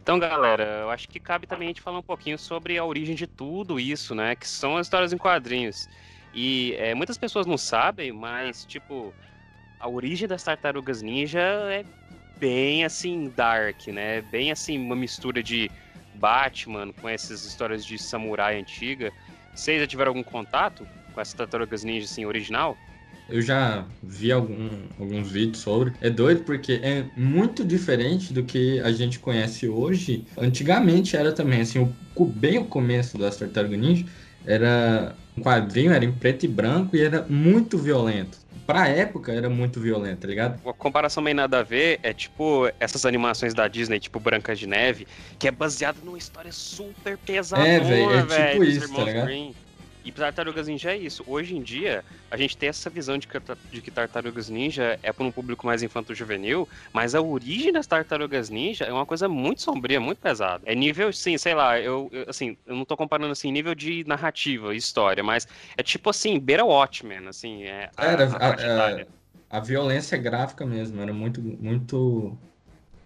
[0.01, 3.15] Então, galera, eu acho que cabe também a gente falar um pouquinho sobre a origem
[3.15, 4.35] de tudo isso, né?
[4.35, 5.87] Que são as histórias em quadrinhos.
[6.31, 9.11] E é, muitas pessoas não sabem, mas, tipo,
[9.79, 11.83] a origem das tartarugas ninja é
[12.39, 14.21] bem assim, dark, né?
[14.21, 15.69] Bem assim, uma mistura de
[16.15, 19.11] Batman com essas histórias de samurai antiga.
[19.53, 22.77] Vocês já tiveram algum contato com essas tartarugas ninja assim, original?
[23.27, 25.93] Eu já vi algum- alguns vídeos sobre.
[25.99, 30.25] É doido porque é muito diferente do que a gente conhece hoje.
[30.37, 31.79] Antigamente era também, assim,
[32.15, 34.05] o, bem o começo das Tartarugas Ninja
[34.45, 38.37] era um quadrinho, era em preto e branco e era muito violento.
[38.65, 40.59] Pra época era muito violento, tá ligado?
[40.63, 44.65] Uma comparação meio nada a ver é tipo essas animações da Disney, tipo Branca de
[44.65, 49.03] Neve, que é baseada numa história super pesadona, É, véi, é velho, tipo isso, tá
[49.03, 49.25] ligado?
[49.27, 49.51] Grimm.
[50.05, 51.23] E Tartarugas Ninja é isso.
[51.25, 53.41] Hoje em dia, a gente tem essa visão de que,
[53.71, 58.51] de que Tartarugas Ninja é para um público mais infanto-juvenil, mas a origem das Tartarugas
[58.51, 60.61] Ninja é uma coisa muito sombria, muito pesada.
[60.63, 64.03] É nível, sim, sei lá, eu, eu, assim, eu não tô comparando assim nível de
[64.05, 69.05] narrativa, história, mas é tipo assim, beira Watchmen, assim, é a, Era a a, a,
[69.57, 72.37] a violência gráfica mesmo, era muito, muito.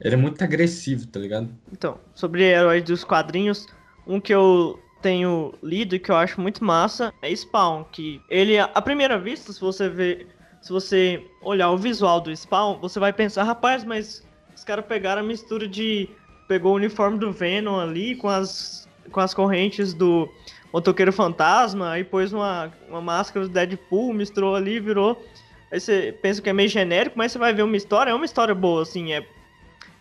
[0.02, 1.50] Era muito agressivo, tá ligado?
[1.72, 3.68] Então, sobre heróis dos quadrinhos,
[4.08, 8.58] um que eu tenho lido e que eu acho muito massa é Spawn, que ele,
[8.60, 10.28] à primeira vista, se você ver,
[10.62, 14.24] se você olhar o visual do Spawn, você vai pensar, rapaz, mas
[14.56, 16.10] os caras pegaram a mistura de
[16.48, 20.30] pegou o uniforme do Venom ali com as com as correntes do
[20.72, 25.24] Motoqueiro Fantasma, aí pôs uma, uma máscara do Deadpool, misturou ali, virou.
[25.72, 28.26] Aí você pensa que é meio genérico, mas você vai ver uma história, é uma
[28.26, 29.26] história boa, assim, é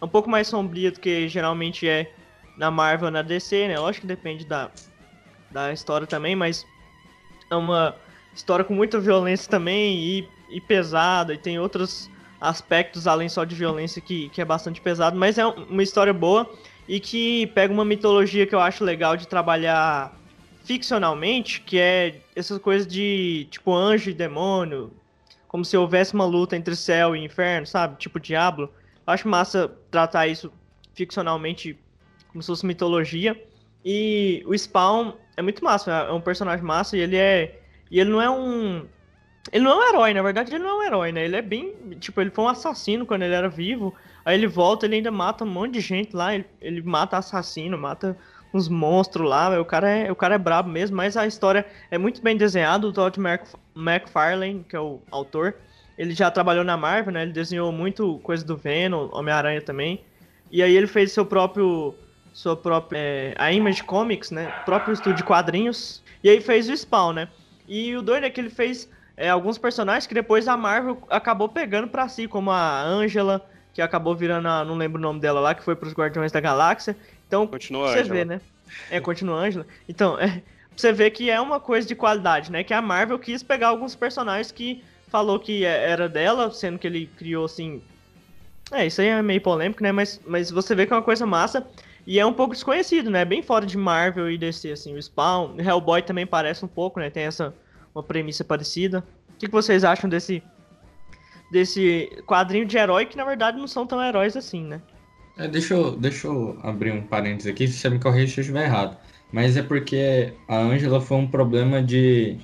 [0.01, 2.11] um pouco mais sombria do que geralmente é
[2.57, 3.79] na Marvel, na DC, né?
[3.79, 4.71] Lógico que depende da,
[5.51, 6.67] da história também, mas
[7.51, 7.97] é uma
[8.35, 13.55] história com muita violência também e, e pesada, e tem outros aspectos além só de
[13.55, 16.49] violência que, que é bastante pesado, mas é um- uma história boa
[16.87, 20.15] e que pega uma mitologia que eu acho legal de trabalhar
[20.65, 24.93] ficcionalmente, que é essas coisas de tipo anjo e demônio,
[25.49, 27.97] como se houvesse uma luta entre céu e inferno, sabe?
[27.99, 28.71] Tipo Diablo.
[29.07, 30.53] Eu acho massa tratar isso
[30.95, 31.77] ficcionalmente
[32.31, 33.43] como se fosse mitologia.
[33.83, 37.61] E o Spawn é muito massa, é um personagem massa e ele é.
[37.89, 38.85] E ele não é um.
[39.53, 41.25] Ele não é um herói, na verdade ele não é um herói, né?
[41.25, 41.75] Ele é bem.
[42.01, 43.95] Tipo, ele foi um assassino quando ele era vivo.
[44.25, 46.35] Aí ele volta, ele ainda mata um monte de gente lá.
[46.35, 48.19] Ele, ele mata assassino, mata
[48.53, 49.61] uns monstros lá.
[49.61, 52.87] O cara, é, o cara é brabo mesmo, mas a história é muito bem desenhada.
[52.87, 53.17] O Todd
[53.77, 55.55] McFarlane, que é o autor,
[55.97, 57.23] ele já trabalhou na Marvel, né?
[57.23, 60.05] Ele desenhou muito coisa do Venom, Homem-Aranha também.
[60.51, 61.95] E aí ele fez seu próprio.
[62.39, 62.97] Sua própria.
[62.97, 64.47] é, a Image Comics, né?
[64.65, 66.01] Próprio estúdio de quadrinhos.
[66.23, 67.29] E aí fez o Spawn, né?
[67.67, 71.49] E o doido é que ele fez é, alguns personagens que depois a Marvel acabou
[71.49, 74.65] pegando pra si, como a Angela, que acabou virando a.
[74.65, 76.97] Não lembro o nome dela lá, que foi pros Guardiões da Galáxia.
[77.27, 78.15] Então, Continua, você Ângela.
[78.15, 78.41] vê, né?
[78.89, 79.67] É, continua a Angela.
[79.89, 80.41] Então, é,
[80.77, 82.63] você ver que é uma coisa de qualidade, né?
[82.63, 86.87] Que a Marvel quis pegar alguns personagens que falou que é- era dela, sendo que
[86.87, 87.83] ele criou assim.
[88.71, 89.91] É, isso aí é meio polêmico, né?
[89.91, 91.67] Mas, mas você vê que é uma coisa massa.
[92.09, 93.23] E é um pouco desconhecido, né?
[93.23, 94.95] Bem fora de Marvel e DC, assim.
[94.95, 97.11] O Spawn, Hellboy também parece um pouco, né?
[97.11, 97.55] Tem essa
[97.95, 99.05] uma premissa parecida.
[99.29, 100.43] O que, que vocês acham desse
[101.53, 104.81] desse quadrinho de herói que na verdade não são tão heróis assim, né?
[105.37, 108.43] É, deixa, eu, deixa eu abrir um parênteses aqui, se você me corrigir se eu
[108.43, 108.97] estiver errado.
[109.31, 112.39] Mas é porque a Ângela foi um problema de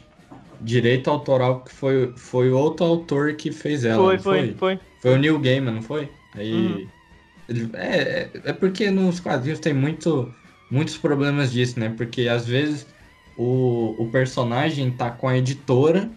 [0.61, 3.97] direito autoral que foi, foi outro autor que fez ela.
[3.97, 4.81] foi, não foi, foi.
[5.01, 6.11] Foi o Neil Gaiman, não foi?
[6.35, 6.53] Aí.
[6.53, 6.94] Uhum.
[7.49, 10.33] É, é, é porque nos quadrinhos tem muito,
[10.71, 11.93] muitos problemas disso, né?
[11.97, 12.87] Porque às vezes
[13.37, 16.11] o, o personagem tá com a editora,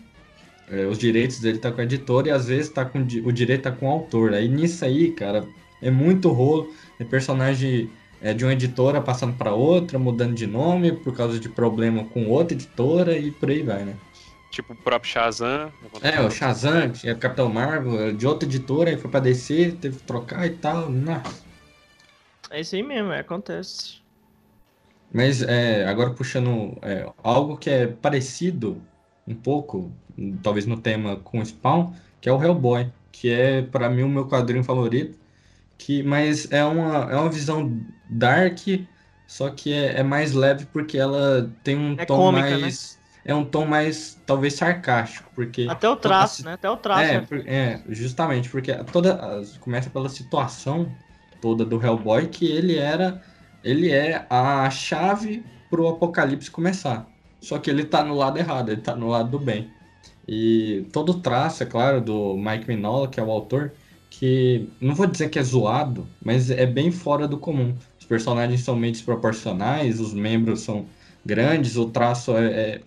[0.70, 3.64] é, os direitos dele tá com a editora, e às vezes tá com, o direito
[3.64, 4.34] tá com o autor.
[4.34, 5.46] Aí nisso aí, cara,
[5.82, 6.74] é muito rolo.
[7.00, 7.90] É personagem
[8.22, 12.28] é, de uma editora passando para outra, mudando de nome por causa de problema com
[12.28, 13.94] outra editora e por aí vai, né?
[14.58, 15.72] Tipo o próprio Shazam.
[16.02, 19.76] É, o Shazam, que é o Capitão Marvel, de outra editora, aí foi pra descer,
[19.76, 20.90] teve que trocar e tal.
[20.90, 21.44] Nossa.
[22.50, 24.00] É isso aí mesmo, é, acontece.
[25.14, 28.82] Mas é, agora puxando é, algo que é parecido
[29.28, 29.92] um pouco,
[30.42, 34.10] talvez no tema com o Spawn, que é o Hellboy, que é pra mim o
[34.10, 35.20] meu quadrinho favorito,
[35.78, 38.58] que mas é uma, é uma visão dark,
[39.28, 42.70] só que é, é mais leve porque ela tem um É tom cômica, né?
[43.28, 46.54] É um tom mais talvez sarcástico, porque Até o traço, né?
[46.54, 47.04] Até o traço.
[47.04, 47.44] É, né?
[47.46, 50.90] é, justamente, porque toda começa pela situação
[51.42, 53.22] toda do Hellboy que ele era
[53.64, 57.06] ele é a chave pro apocalipse começar.
[57.42, 59.70] Só que ele tá no lado errado, ele tá no lado do bem.
[60.26, 63.74] E todo o traço, é claro, do Mike Mignola, que é o autor,
[64.10, 67.76] que não vou dizer que é zoado, mas é bem fora do comum.
[68.00, 70.86] Os personagens são meio desproporcionais, os membros são
[71.28, 72.86] grandes, o traço é, é-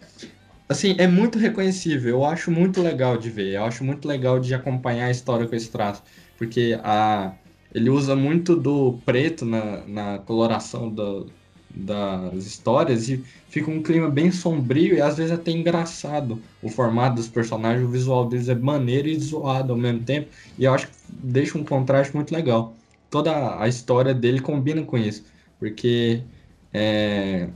[0.69, 2.11] assim, é muito reconhecível.
[2.11, 3.55] Eu acho muito legal de ver.
[3.55, 6.03] Eu acho muito legal de acompanhar a história com esse traço,
[6.37, 7.39] porque a
[7.75, 11.25] ele usa muito do preto na, na coloração da-
[11.73, 17.15] das histórias e fica um clima bem sombrio e às vezes até engraçado o formato
[17.17, 20.89] dos personagens, o visual deles é maneiro e zoado ao mesmo tempo, e eu acho
[20.89, 22.77] que deixa um contraste muito legal.
[23.09, 25.25] Toda a história dele combina com isso,
[25.59, 26.27] porque
[26.73, 27.53] é,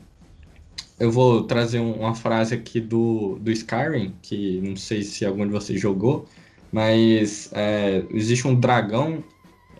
[0.99, 5.47] eu vou trazer um- uma frase aqui do, do Skyrim, que não sei se algum
[5.47, 6.27] de vocês jogou,
[6.73, 9.23] mas é, existe um dragão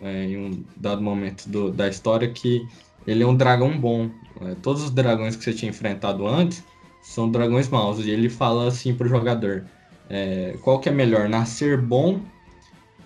[0.01, 2.67] é, em um dado momento do- da história que
[3.07, 4.09] ele é um dragão bom.
[4.41, 6.63] É, todos os dragões que você tinha enfrentado antes
[7.01, 7.99] são dragões maus.
[8.05, 9.65] E ele fala assim pro jogador:
[10.09, 12.19] é, qual que é melhor, nascer bom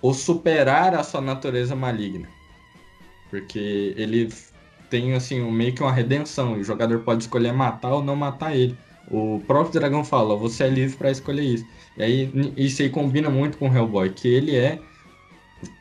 [0.01, 2.27] ou superar a sua natureza maligna?
[3.29, 4.29] Porque ele
[4.89, 6.53] tem assim meio que uma redenção.
[6.53, 8.77] O jogador pode escolher matar ou não matar ele.
[9.09, 11.65] O próprio dragão fala: você é livre para escolher isso.
[11.97, 14.79] E aí isso aí combina muito com o Hellboy, que ele é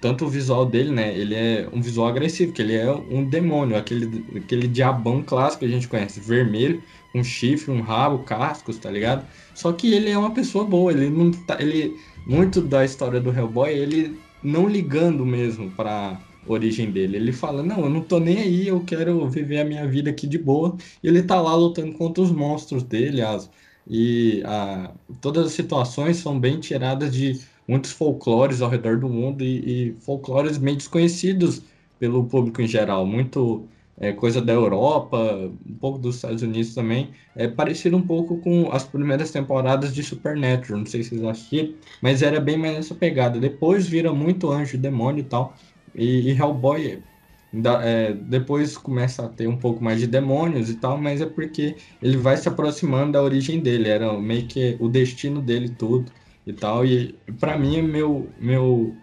[0.01, 1.17] tanto o visual dele, né?
[1.17, 5.67] Ele é um visual agressivo, que ele é um demônio, aquele, aquele diabão clássico que
[5.67, 6.83] a gente conhece, vermelho,
[7.15, 9.25] um chifre, um rabo, cascos, tá ligado?
[9.55, 13.31] Só que ele é uma pessoa boa, ele não tá, ele muito da história do
[13.31, 16.21] Hellboy, ele não ligando mesmo pra
[16.53, 17.17] origem dele.
[17.17, 20.27] Ele fala: "Não, eu não tô nem aí, eu quero viver a minha vida aqui
[20.27, 20.77] de boa".
[21.03, 23.51] E ele tá lá lutando contra os monstros dele, as
[23.91, 29.43] e a, todas as situações são bem tiradas de muitos folclores ao redor do mundo
[29.43, 31.63] e, e folclores meio desconhecidos
[31.99, 33.07] pelo público em geral.
[33.07, 35.19] Muito é, coisa da Europa,
[35.67, 37.13] um pouco dos Estados Unidos também.
[37.35, 41.75] É parecido um pouco com as primeiras temporadas de Supernatural, não sei se vocês assistiram,
[42.01, 43.41] mas era bem mais essa pegada.
[43.41, 45.57] Depois vira muito anjo demônio e tal.
[45.95, 47.03] E, e Hellboy
[47.53, 51.27] da- é, depois começa a ter um pouco mais de demônios e tal, mas é
[51.27, 56.11] porque ele vai se aproximando da origem dele, era meio que o destino dele tudo
[56.47, 56.85] e tal.
[56.85, 58.95] E pra mim é meu, meu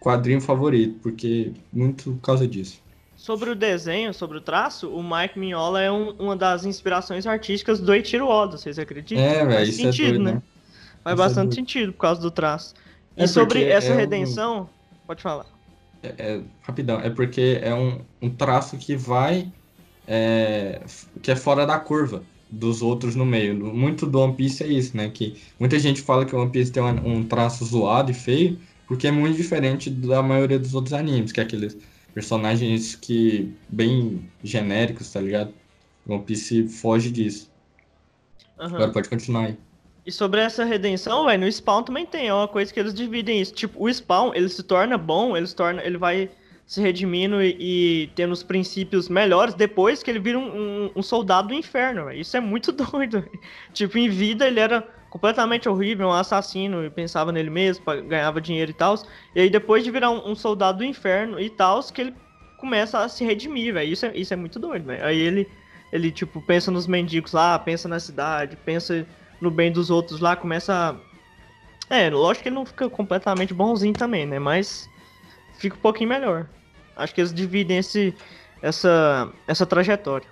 [0.00, 2.80] quadrinho favorito, porque muito por causa disso.
[3.14, 7.78] Sobre o desenho, sobre o traço, o Mike Mignola é um- uma das inspirações artísticas
[7.78, 9.22] do Eiichiro Oda, vocês acreditam?
[9.22, 10.32] É, velho, isso sentido, é doido, né?
[10.32, 10.42] né?
[11.04, 11.54] Faz Isso é bastante doido.
[11.54, 12.74] sentido por causa do traço.
[13.16, 14.68] E É sobre essa é um- redenção,
[15.06, 15.46] pode falar.
[16.02, 19.52] É, é- rapidão, é porque é um, um traço que vai.
[20.06, 20.84] é,
[21.22, 22.28] que é fora da curva.
[22.50, 23.56] dos outros no meio.
[23.74, 25.10] Muito do One Piece é isso, né?
[25.10, 28.60] Que muita gente fala que o One Piece tem um, um traço zoado e feio,
[28.86, 31.76] porque é muito diferente da maioria dos outros animes, que é aqueles
[32.14, 35.54] personagens que bem genéricos, tá ligado?
[36.04, 37.52] O One Piece foge disso.
[38.56, 38.76] Aham.
[38.76, 39.71] Agora pode continuar aí.
[40.04, 43.40] E sobre essa redenção, velho, no Spawn também tem, é uma coisa que eles dividem
[43.40, 43.54] isso.
[43.54, 46.28] Tipo, o Spawn, ele se torna bom, ele se torna, ele vai
[46.66, 47.56] se redimindo e,
[48.04, 52.06] e tendo os princípios melhores depois que ele vira um, um- um soldado do inferno,
[52.06, 52.20] velho.
[52.20, 53.20] Isso é muito doido.
[53.20, 53.40] velho.
[53.72, 58.70] Tipo, em vida ele era completamente horrível, um assassino, e pensava nele mesmo, ganhava dinheiro
[58.70, 58.94] e tal.
[59.34, 62.14] E aí depois de virar um, um soldado do inferno e tal, que ele
[62.56, 63.92] começa a se redimir, velho.
[63.92, 65.04] Isso é, isso é muito doido, velho.
[65.04, 65.48] Aí ele,
[65.92, 69.06] ele, tipo, pensa nos mendigos lá, pensa na cidade, pensa
[69.42, 70.98] no bem dos outros lá, começa.
[71.90, 74.38] É, lógico que ele não fica completamente bonzinho também, né?
[74.38, 74.88] Mas
[75.58, 76.48] fica um pouquinho melhor.
[76.96, 78.14] Acho que eles dividem esse,
[78.62, 80.26] essa, essa trajetória.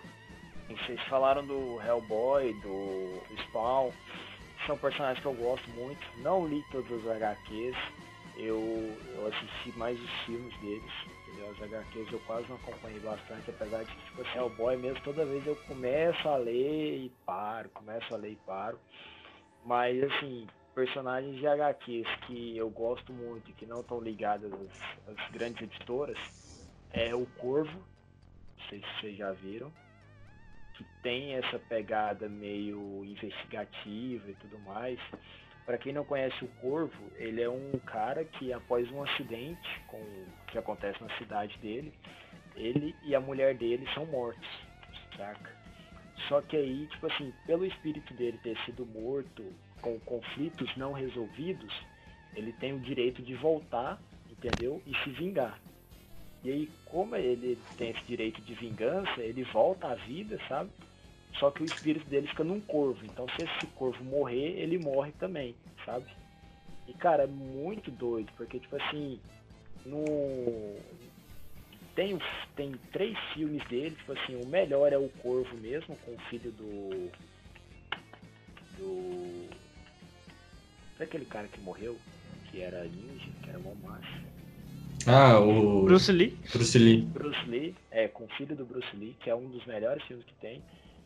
[0.68, 3.90] Vocês falaram do Hellboy, do Spawn,
[4.66, 6.00] são personagens que eu gosto muito.
[6.18, 7.76] Não li todos os HQs,
[8.36, 10.92] eu, eu assisti mais os filmes deles.
[11.30, 11.50] Entendeu?
[11.50, 15.24] As HQs eu quase não acompanhei bastante, apesar de que tipo, assim, Hellboy mesmo, toda
[15.24, 18.78] vez eu começo a ler e paro, começo a ler e paro.
[19.64, 25.16] Mas assim, personagens de HQs que eu gosto muito e que não estão ligadas às,
[25.16, 26.18] às grandes editoras
[26.92, 29.72] é o Corvo, não sei se vocês já viram
[30.80, 34.98] que tem essa pegada meio investigativa e tudo mais.
[35.70, 40.04] Para quem não conhece o Corvo, ele é um cara que após um acidente com
[40.48, 41.94] que acontece na cidade dele,
[42.56, 44.48] ele e a mulher dele são mortos,
[45.16, 45.56] saca?
[46.26, 49.44] Só que aí, tipo assim, pelo espírito dele ter sido morto
[49.80, 51.72] com conflitos não resolvidos,
[52.34, 53.96] ele tem o direito de voltar,
[54.28, 54.82] entendeu?
[54.84, 55.56] E se vingar.
[56.42, 60.68] E aí, como ele tem esse direito de vingança, ele volta à vida, sabe?
[61.38, 63.04] Só que o espírito dele fica num corvo.
[63.04, 66.06] Então, se esse corvo morrer, ele morre também, sabe?
[66.86, 69.18] E, cara, é muito doido, porque, tipo assim,
[69.86, 70.76] no.
[71.94, 72.18] Tem,
[72.56, 76.50] tem três filmes dele, tipo assim, o melhor é o Corvo mesmo, com o filho
[76.52, 77.10] do.
[78.76, 79.48] Do.
[80.98, 81.96] Daquele cara que morreu,
[82.50, 84.20] que era ninja, que era mó macho.
[85.06, 86.36] Ah, o Bruce Lee.
[86.52, 87.02] Bruce Lee.
[87.02, 90.26] Bruce Lee, é, com o filho do Bruce Lee, que é um dos melhores filmes
[90.26, 90.62] que tem.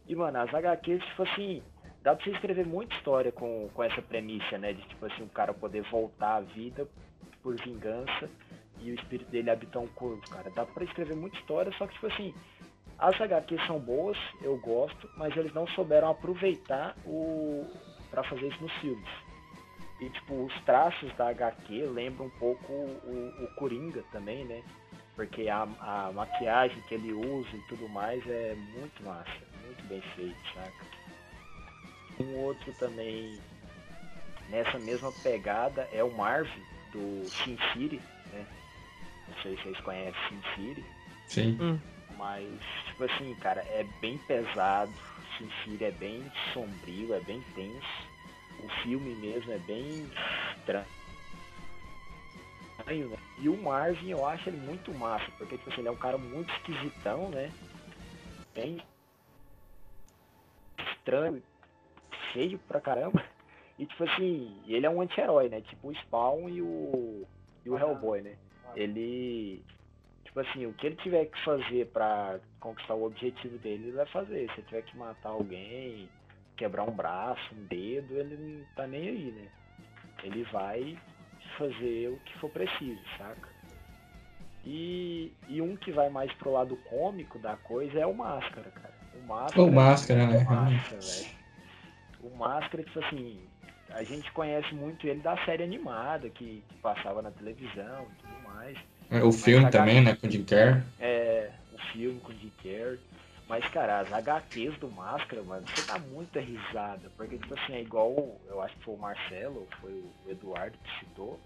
[0.06, 1.62] E, mano, as HQs, tipo assim,
[2.02, 4.72] dá pra você escrever muita história com, com essa premissa, né?
[4.72, 6.86] De, tipo assim, o cara poder voltar à vida
[7.42, 8.28] por vingança
[8.80, 10.50] e o espírito dele habitar um corpo, cara.
[10.50, 12.34] Dá pra escrever muita história, só que, tipo assim,
[12.98, 17.66] as HQs são boas, eu gosto, mas eles não souberam aproveitar o
[18.10, 19.08] para fazer isso nos filmes.
[20.00, 24.62] E, tipo, os traços da HQ lembram um pouco o, o Coringa também, né?
[25.16, 29.30] Porque a, a maquiagem que ele usa e tudo mais é muito massa,
[29.66, 30.84] muito bem feito, saca?
[32.20, 33.38] Um outro também
[34.48, 38.00] nessa mesma pegada é o Marvel do Sin City,
[38.32, 38.46] né?
[39.28, 40.84] Não sei se vocês conhecem Sin City,
[41.26, 41.80] Sim.
[42.16, 42.46] mas
[42.86, 44.92] tipo assim, cara, é bem pesado,
[45.38, 46.22] Sin City é bem
[46.52, 48.14] sombrio, é bem tenso.
[48.62, 50.08] O filme mesmo é bem
[50.56, 50.86] estranho.
[53.08, 53.18] né?
[53.38, 56.16] E o Marvin eu acho ele muito massa, porque tipo assim, ele é um cara
[56.16, 57.50] muito esquisitão, né?
[58.54, 58.80] Bem
[61.04, 61.42] estranho,
[62.32, 63.22] feio pra caramba.
[63.78, 65.60] E tipo assim, ele é um anti-herói, né?
[65.60, 67.26] Tipo o Spawn e o.
[67.64, 68.36] e o Hellboy, né?
[68.74, 69.62] Ele.
[70.24, 74.06] Tipo assim, o que ele tiver que fazer pra conquistar o objetivo dele, ele vai
[74.06, 74.48] fazer.
[74.50, 76.08] Se ele tiver que matar alguém,
[76.56, 79.48] quebrar um braço, um dedo, ele não tá nem aí, né?
[80.22, 80.96] Ele vai
[81.58, 83.48] fazer o que for preciso, saca?
[84.64, 88.93] E, e um que vai mais pro lado cômico da coisa é o Máscara, cara.
[89.16, 89.62] O Máscara.
[89.62, 90.36] O Máscara, né?
[90.40, 91.34] é massa, velho.
[92.20, 93.40] O Máscara, tipo assim,
[93.90, 98.42] a gente conhece muito ele da série animada que, que passava na televisão e tudo
[98.42, 98.78] mais.
[99.24, 100.16] O filme também, né?
[100.16, 100.82] Com o Jim Carrey.
[100.98, 102.98] É, o filme com o Jim Carrey.
[103.48, 107.10] Mas, cara, as HQs do Máscara, mano, você dá muita risada.
[107.16, 110.98] Porque, tipo assim, é igual, eu acho que foi o Marcelo, foi o Eduardo que
[111.00, 111.38] citou,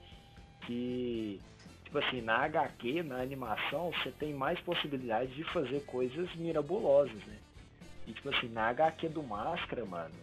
[0.65, 1.41] que,
[1.85, 7.37] tipo assim, na HQ, na animação, você tem mais possibilidade de fazer coisas mirabolosas, né?
[8.09, 10.15] E, tipo assim, na HQ do Máscara, mano,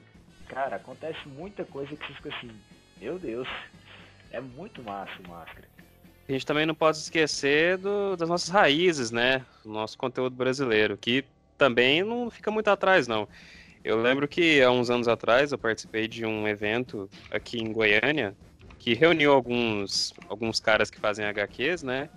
[0.49, 2.49] cara, acontece muita coisa que você fica assim,
[2.99, 3.47] meu Deus,
[4.31, 5.67] é muito massa o Máscara.
[6.27, 9.45] A gente também não pode esquecer do- das nossas raízes, né?
[9.63, 11.23] Do nosso conteúdo brasileiro, que
[11.55, 13.29] também não fica muito atrás, não.
[13.83, 18.35] Eu lembro que há uns anos atrás eu participei de um evento aqui em Goiânia
[18.79, 22.09] que reuniu alguns, alguns caras que fazem HQs, né?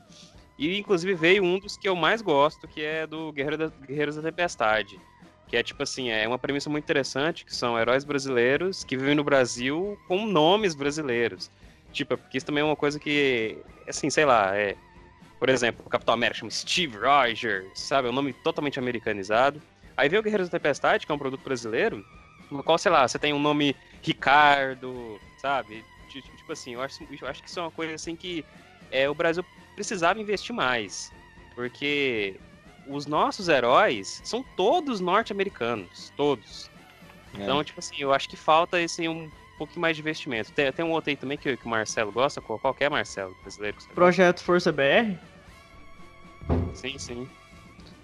[0.58, 4.16] E inclusive veio um dos que eu mais gosto, que é do Guerreiro da- Guerreiros
[4.16, 4.98] da Tempestade.
[5.48, 9.14] Que é tipo assim, é uma premissa muito interessante, que são heróis brasileiros que vivem
[9.14, 11.50] no Brasil com nomes brasileiros.
[11.92, 14.76] Tipo, porque isso também é uma coisa que, assim, sei lá, é.
[15.40, 18.08] Por exemplo, o Capitão América chama Steve Rogers, sabe?
[18.08, 19.62] É um nome totalmente americanizado.
[19.96, 22.04] Aí vem o Guerreiros da Tempestade, que é um produto brasileiro,
[22.50, 25.84] no qual, sei lá, você tem um nome Ricardo, sabe?
[26.08, 28.44] Ti- Tipo assim, eu acho, eu acho que isso é uma coisa assim que
[28.90, 29.44] é, o Brasil
[29.74, 31.12] precisava investir mais.
[31.54, 32.34] Porque
[32.88, 36.12] os nossos heróis são todos norte-americanos.
[36.16, 36.70] Todos.
[37.38, 37.42] É.
[37.42, 40.52] Então, tipo assim, eu acho que falta esse um pouquinho mais de investimento.
[40.52, 42.40] Tem, tem um outro aí também que, que o Marcelo gosta.
[42.40, 43.34] Qual, qual que é, Marcelo?
[43.42, 43.94] Brasileiro que você gosta?
[43.94, 45.16] Projeto Força BR
[46.74, 47.28] Sim, sim.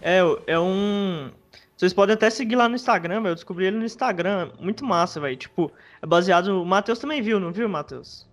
[0.03, 1.31] é, é um.
[1.77, 3.33] Vocês podem até seguir lá no Instagram, velho.
[3.33, 4.51] Eu descobri ele no Instagram.
[4.61, 5.37] Muito massa, velho.
[5.37, 5.73] Tipo,
[6.03, 6.63] é baseado.
[6.63, 8.27] O Matheus também viu, não viu, Matheus?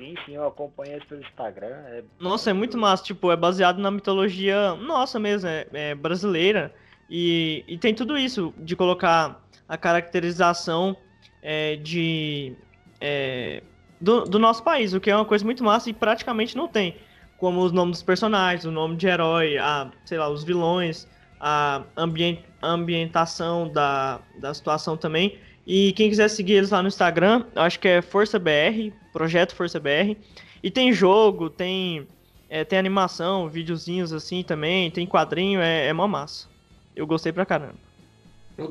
[0.00, 1.76] Sim, sim, eu acompanho isso pelo Instagram.
[1.88, 3.04] É Nossa, é muito massa.
[3.04, 6.74] Tipo, é baseado na mitologia nossa mesmo, é, é brasileira.
[7.08, 10.96] E, e tem tudo isso de colocar a caracterização
[11.42, 12.56] é, de
[12.98, 13.62] é,
[14.00, 16.96] do, do nosso país, o que é uma coisa muito massa e praticamente não tem.
[17.36, 21.06] Como os nomes dos personagens, o nome de herói, a, sei lá, os vilões,
[21.38, 25.38] a ambien- ambientação da, da situação também.
[25.66, 29.78] E quem quiser seguir eles lá no Instagram, acho que é Força BR, Projeto Força
[29.78, 30.16] BR.
[30.62, 32.06] E tem jogo, tem,
[32.48, 36.48] é, tem animação, videozinhos assim também, tem quadrinho, é, é mó massa.
[36.94, 37.76] Eu gostei pra caramba.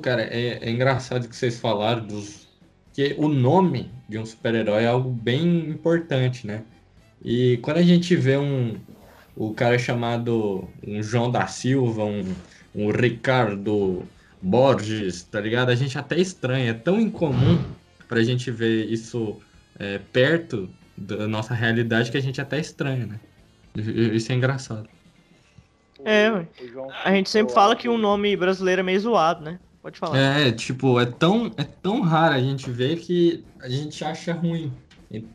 [0.01, 2.47] Cara, é, é engraçado que vocês falaram dos.
[2.93, 6.63] Que o nome de um super-herói é algo bem importante, né?
[7.23, 8.75] E quando a gente vê um.
[9.35, 12.35] O cara chamado um João da Silva, um,
[12.75, 14.03] um Ricardo
[14.41, 15.69] Borges, tá ligado?
[15.69, 17.59] A gente até estranha, é tão incomum
[18.07, 19.37] pra gente ver isso
[19.77, 23.19] é, perto da nossa realidade que a gente até estranha, né?
[23.75, 24.89] Isso é engraçado.
[26.03, 26.45] É,
[27.03, 29.59] A gente sempre fala que um nome brasileiro é meio zoado, né?
[29.81, 30.17] Pode falar.
[30.17, 34.71] É, tipo, é tão, é tão raro a gente ver que a gente acha ruim.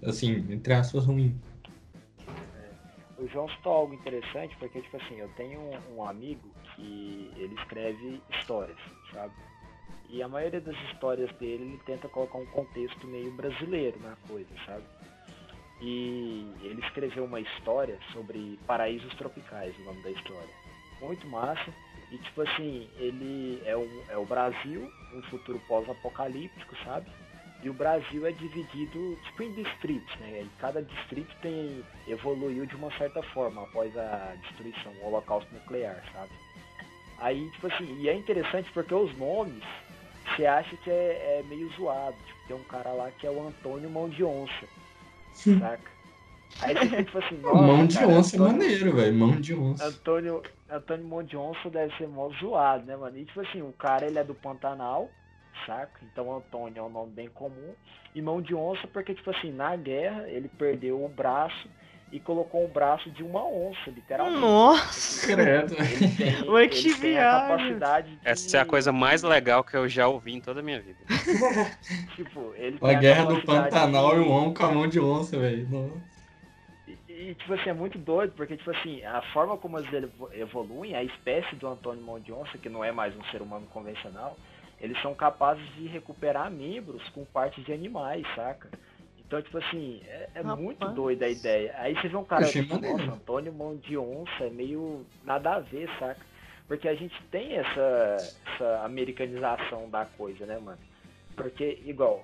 [0.04, 1.34] Assim, entre aspas, ruim.
[3.24, 6.46] O João citou algo interessante, porque, tipo assim, eu tenho um, um amigo
[6.76, 8.76] que ele escreve histórias,
[9.10, 9.32] sabe?
[10.10, 14.50] E a maioria das histórias dele, ele tenta colocar um contexto meio brasileiro na coisa,
[14.66, 14.84] sabe?
[15.80, 20.54] E ele escreveu uma história sobre paraísos tropicais, o nome da história.
[21.00, 21.72] Muito massa.
[22.10, 27.10] E, tipo assim, ele é, um, é o Brasil, um futuro pós-apocalíptico, sabe?
[27.62, 30.42] E o Brasil é dividido tipo em distritos, né?
[30.42, 36.02] E cada distrito tem evoluiu de uma certa forma após a destruição, o holocausto nuclear,
[36.12, 36.30] sabe?
[37.18, 39.62] Aí, tipo assim, e é interessante porque os nomes
[40.36, 42.16] você acha que é, é meio zoado.
[42.26, 44.66] Tipo, tem um cara lá que é o Antônio Mão de Onça,
[45.58, 45.94] saca?
[46.60, 49.14] Aí você fica tipo assim, nossa, Mão de cara, onça é Antônio- maneiro, velho.
[49.14, 49.86] Mão de onça.
[49.86, 53.16] Antônio, Antônio Mão de Onça deve ser mó zoado, né, mano?
[53.16, 55.10] E tipo assim, o cara ele é do Pantanal,
[55.66, 56.00] saca?
[56.02, 57.74] Então Antônio é um nome bem comum.
[58.14, 61.68] E Mão de Onça porque, tipo assim, na guerra ele perdeu o braço
[62.12, 64.38] e colocou o braço de uma onça, literalmente.
[64.38, 65.26] Nossa!
[65.34, 65.74] Credo.
[65.74, 66.28] Ele tem,
[66.70, 70.32] ele tem a capacidade de, Essa é a coisa mais legal que eu já ouvi
[70.34, 71.04] em toda a minha vida.
[72.14, 75.00] Tipo, ele A guerra do capacidade Pantanal de- e o homem com a mão de
[75.00, 75.66] onça, velho.
[76.86, 80.30] E, e, tipo assim, é muito doido, porque, tipo assim, a forma como eles evo-
[80.32, 83.66] evoluem, a espécie do Antônio Mão de Onça, que não é mais um ser humano
[83.72, 84.38] convencional,
[84.84, 88.68] eles são capazes de recuperar membros com partes de animais, saca?
[89.26, 91.74] Então, tipo assim, é, é muito doida a ideia.
[91.78, 92.98] Aí você vê um cara, tipo, maneiro.
[92.98, 96.20] nossa, Antônio Mão de Onça é meio nada a ver, saca?
[96.68, 100.78] Porque a gente tem essa, essa americanização da coisa, né, mano?
[101.34, 102.22] Porque, igual,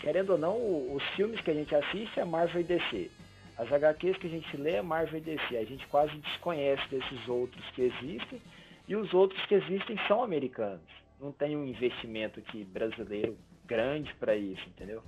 [0.00, 0.56] querendo ou não,
[0.92, 3.10] os filmes que a gente assiste é Marvel e DC.
[3.56, 5.56] As HQs que a gente lê é Marvel e DC.
[5.56, 8.42] A gente quase desconhece desses outros que existem.
[8.88, 11.05] E os outros que existem são americanos.
[11.20, 13.36] Não tem um investimento aqui brasileiro
[13.66, 15.02] grande pra isso, entendeu?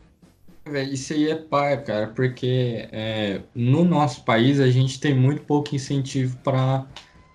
[0.91, 5.75] Isso aí é par, cara, porque é, no nosso país a gente tem muito pouco
[5.75, 6.87] incentivo para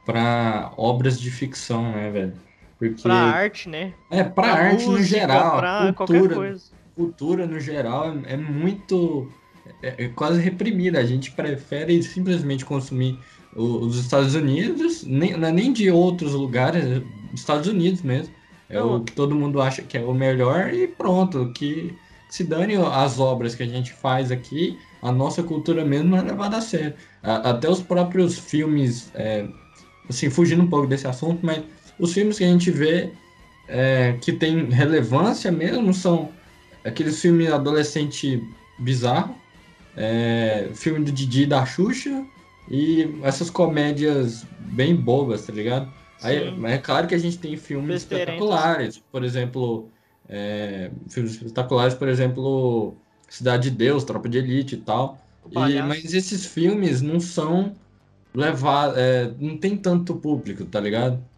[0.06, 2.34] para obras de ficção, né, velho?
[2.78, 3.94] Porque Pra arte, né?
[4.12, 6.66] é para Pra arte no música, geral, pra qualquer cultura, coisa.
[6.94, 9.30] cultura no geral é, é muito
[9.82, 11.00] é, é quase reprimida.
[11.00, 13.18] A gente prefere simplesmente consumir
[13.56, 17.02] o- os Estados Unidos, nem, não é nem de outros lugares, é
[17.34, 18.34] Estados Unidos mesmo.
[18.74, 18.98] É Não.
[18.98, 21.94] o que todo mundo acha que é o melhor e pronto, que
[22.30, 26.58] se dane as obras que a gente faz aqui, a nossa cultura mesmo é levada
[26.58, 26.94] a sério.
[27.22, 29.46] A- até os próprios filmes, é,
[30.10, 31.62] assim, fugindo um pouco desse assunto, mas
[32.00, 33.12] os filmes que a gente vê
[33.68, 36.30] é, que tem relevância mesmo são
[36.84, 38.42] aqueles filmes adolescente
[38.80, 39.36] bizarro,
[39.96, 42.26] é, filme do Didi e da Xuxa
[42.70, 45.88] e essas comédias bem bobas, tá ligado?
[46.22, 48.04] Aí, é claro que a gente tem filmes Besteirentos.
[48.04, 49.94] espetaculares, por exemplo,
[50.28, 55.26] é, filmes espetaculares, por exemplo, Cidade de Deus, Tropa de Elite e tal.
[55.52, 57.82] E- mas esses filmes não são
[58.34, 61.30] levar, é, não tem tanto público, tá ligado?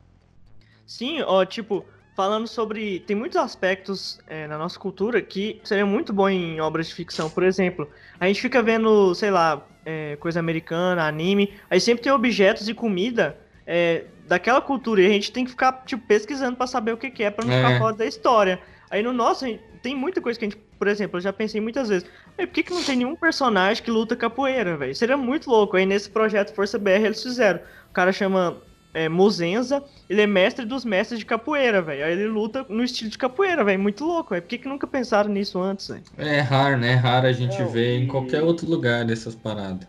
[0.86, 3.00] Sim, ó, tipo, falando sobre.
[3.02, 7.30] Tem muitos aspectos é, na nossa cultura que seriam muito bom em obras de ficção.
[7.30, 12.12] Por exemplo, a gente fica vendo, sei lá, é, coisa americana, anime, aí sempre tem
[12.12, 16.68] objetos e comida é, daquela cultura e a gente tem que ficar, tipo, pesquisando pra
[16.68, 17.58] saber o que, que é, pra não É.
[17.64, 18.60] ficar fora da história.
[18.90, 20.60] Aí no nosso, a gente- tem muita coisa que a gente.
[20.78, 22.08] Por exemplo, eu já pensei muitas vezes.
[22.38, 24.94] "Ei, por que, que não tem nenhum personagem que luta capoeira, velho?
[24.96, 25.78] Seria muito louco.
[25.78, 27.60] Aí nesse projeto Força BR eles fizeram.
[27.90, 28.58] O cara chama
[28.94, 32.06] é, Mozenza, ele é mestre dos mestres de capoeira, velho.
[32.06, 33.78] Aí ele luta no estilo de capoeira, velho.
[33.80, 34.42] Muito louco, velho.
[34.42, 36.04] Por que, que nunca pensaram nisso antes, velho?
[36.18, 36.92] É raro, né?
[36.94, 39.86] É raro a gente Não, ver em e- qualquer outro lugar dessas paradas.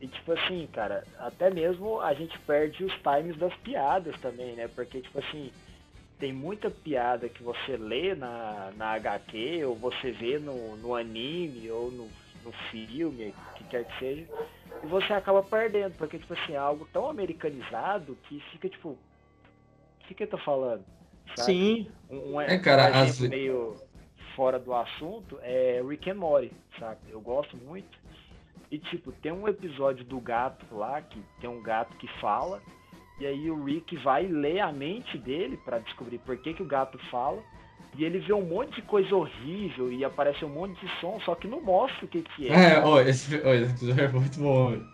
[0.00, 4.66] E tipo assim, cara, até mesmo a gente perde os times das piadas também, né?
[4.68, 5.52] Porque, tipo assim,
[6.18, 11.70] tem muita piada que você lê na, na HQ, ou você vê no, no anime,
[11.70, 12.08] ou no,
[12.44, 14.26] no filme, o que quer que seja,
[14.82, 18.98] e você acaba perdendo, porque, tipo assim, é algo tão americanizado que fica, tipo, o
[20.08, 20.84] que que eu tô falando?
[21.36, 21.52] Sabe?
[21.52, 23.76] Sim, Um, um É, cara, um ve- meio
[24.34, 26.98] fora do assunto é Rick and Morty, sabe?
[27.10, 27.99] Eu gosto muito.
[28.70, 32.62] E tipo, tem um episódio do gato lá, que tem um gato que fala,
[33.18, 36.66] e aí o Rick vai ler a mente dele pra descobrir por que, que o
[36.66, 37.42] gato fala.
[37.96, 41.34] E ele vê um monte de coisa horrível e aparece um monte de som, só
[41.34, 42.74] que não mostra o que, que é.
[42.74, 44.70] É, ó, esse, esse episódio é muito bom.
[44.70, 44.86] velho.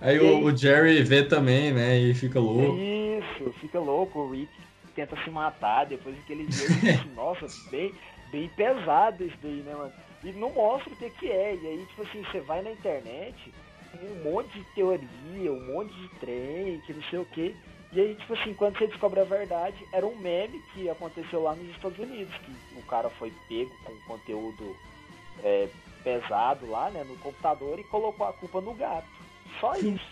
[0.00, 1.98] Aí o, o Jerry vê também, né?
[1.98, 2.78] E fica louco.
[2.78, 4.48] Isso, fica louco, o Rick
[4.94, 7.92] tenta se matar, depois que ele vê, nossa, bem,
[8.32, 9.92] bem pesado isso daí, né, mano?
[10.24, 13.54] E não mostra o que que é, e aí, tipo assim, você vai na internet,
[13.92, 17.54] tem um monte de teoria, um monte de trem, que não sei o que,
[17.92, 21.54] e aí, tipo assim, quando você descobre a verdade, era um meme que aconteceu lá
[21.54, 24.76] nos Estados Unidos, que o cara foi pego com conteúdo
[25.42, 25.68] é,
[26.02, 29.06] pesado lá, né, no computador e colocou a culpa no gato.
[29.60, 30.04] Só isso,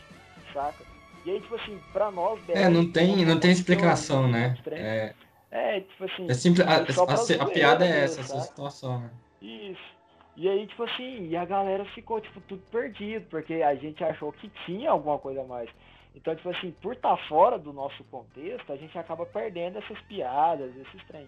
[0.55, 0.85] saca?
[1.25, 2.39] E aí, tipo assim, pra nós...
[2.49, 4.57] É, não tem, não tem explicação, né?
[4.71, 5.15] É,
[5.51, 6.31] É, tipo assim...
[6.31, 6.67] é simples.
[6.67, 9.11] A, só a- pra a zoeira piada é essa, essa situação, né?
[9.43, 9.96] Isso.
[10.37, 14.31] E aí, tipo assim, e a galera ficou, tipo, tudo perdido, porque a gente achou
[14.33, 15.71] que tinha alguma coisa a mais.
[16.15, 20.75] Então, tipo assim, por estar fora do nosso contexto, a gente acaba perdendo essas piadas,
[20.77, 21.27] esses trem.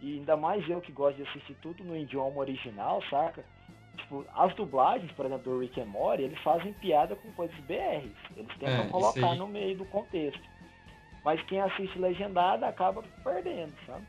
[0.00, 3.44] E ainda mais eu que gosto de assistir tudo no idioma original, saca?
[3.96, 8.12] Tipo, as dublagens, por exemplo, do Rick and Morty, eles fazem piada com coisas BRs.
[8.36, 10.42] Eles tentam É, colocar no meio do contexto.
[11.24, 14.04] Mas quem assiste legendada acaba perdendo, sabe?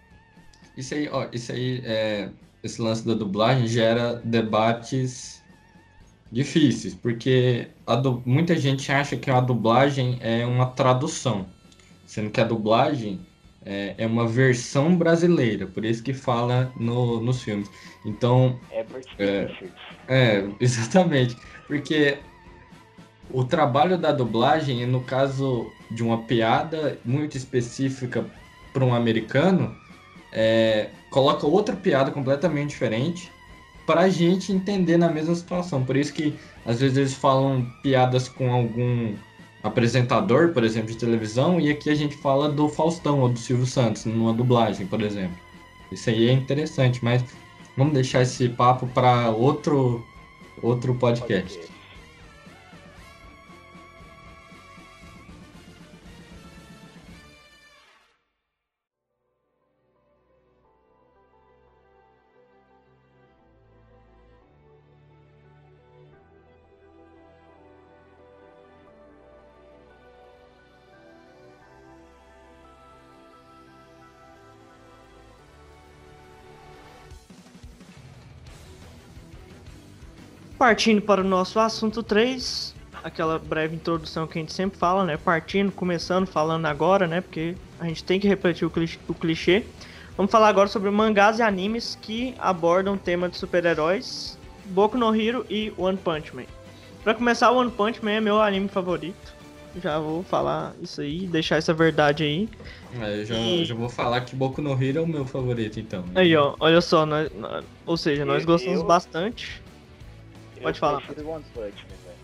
[0.78, 5.46] Isso aí, ó, isso aí, é, esse lance da dublagem gera debates
[6.32, 11.56] difíceis, porque a du- muita gente acha que a dublagem é uma tradução,
[12.06, 13.28] sendo que a dublagem
[13.62, 17.72] é, é uma versão brasileira, por isso que fala no, nos filmes.
[18.06, 18.62] Então,
[19.18, 19.46] É.
[19.48, 19.74] Richards.
[20.08, 21.38] é, exatamente.
[21.68, 22.26] Porque
[23.28, 28.34] o trabalho da dublagem, no caso de uma piada muito específica
[28.72, 29.82] para um americano,
[30.32, 33.32] é, coloca outra piada completamente diferente
[33.86, 35.84] para a gente entender na mesma situação.
[35.84, 39.16] Por isso que às vezes eles falam piadas com algum
[39.64, 43.66] apresentador, por exemplo, de televisão, e aqui a gente fala do Faustão ou do Silvio
[43.66, 45.38] Santos, numa dublagem, por exemplo.
[45.92, 47.24] Isso aí é interessante, mas
[47.76, 50.06] vamos deixar esse papo para outro,
[50.62, 51.58] outro podcast.
[51.58, 51.77] Podcast.
[80.68, 85.16] Partindo para o nosso assunto 3, aquela breve introdução que a gente sempre fala, né?
[85.16, 87.22] Partindo, começando, falando agora, né?
[87.22, 89.00] Porque a gente tem que repetir o clichê.
[89.08, 89.64] o clichê.
[90.18, 95.16] Vamos falar agora sobre mangás e animes que abordam o tema de super-heróis, Boku no
[95.16, 96.44] Hero e One Punch Man.
[97.02, 99.38] Pra começar, One Punch Man é meu anime favorito.
[99.82, 102.50] Já vou falar isso aí, deixar essa verdade aí.
[103.00, 105.80] É, eu já, E- já vou falar que Boku no Hero é o meu favorito,
[105.80, 106.04] então.
[106.14, 109.66] Aí, ó, olha só, nós, nós- ou seja, nós gostamos eu- bastante.
[110.62, 111.02] Pode eu falar.
[111.02, 112.18] prefiro One Punch Man, velho.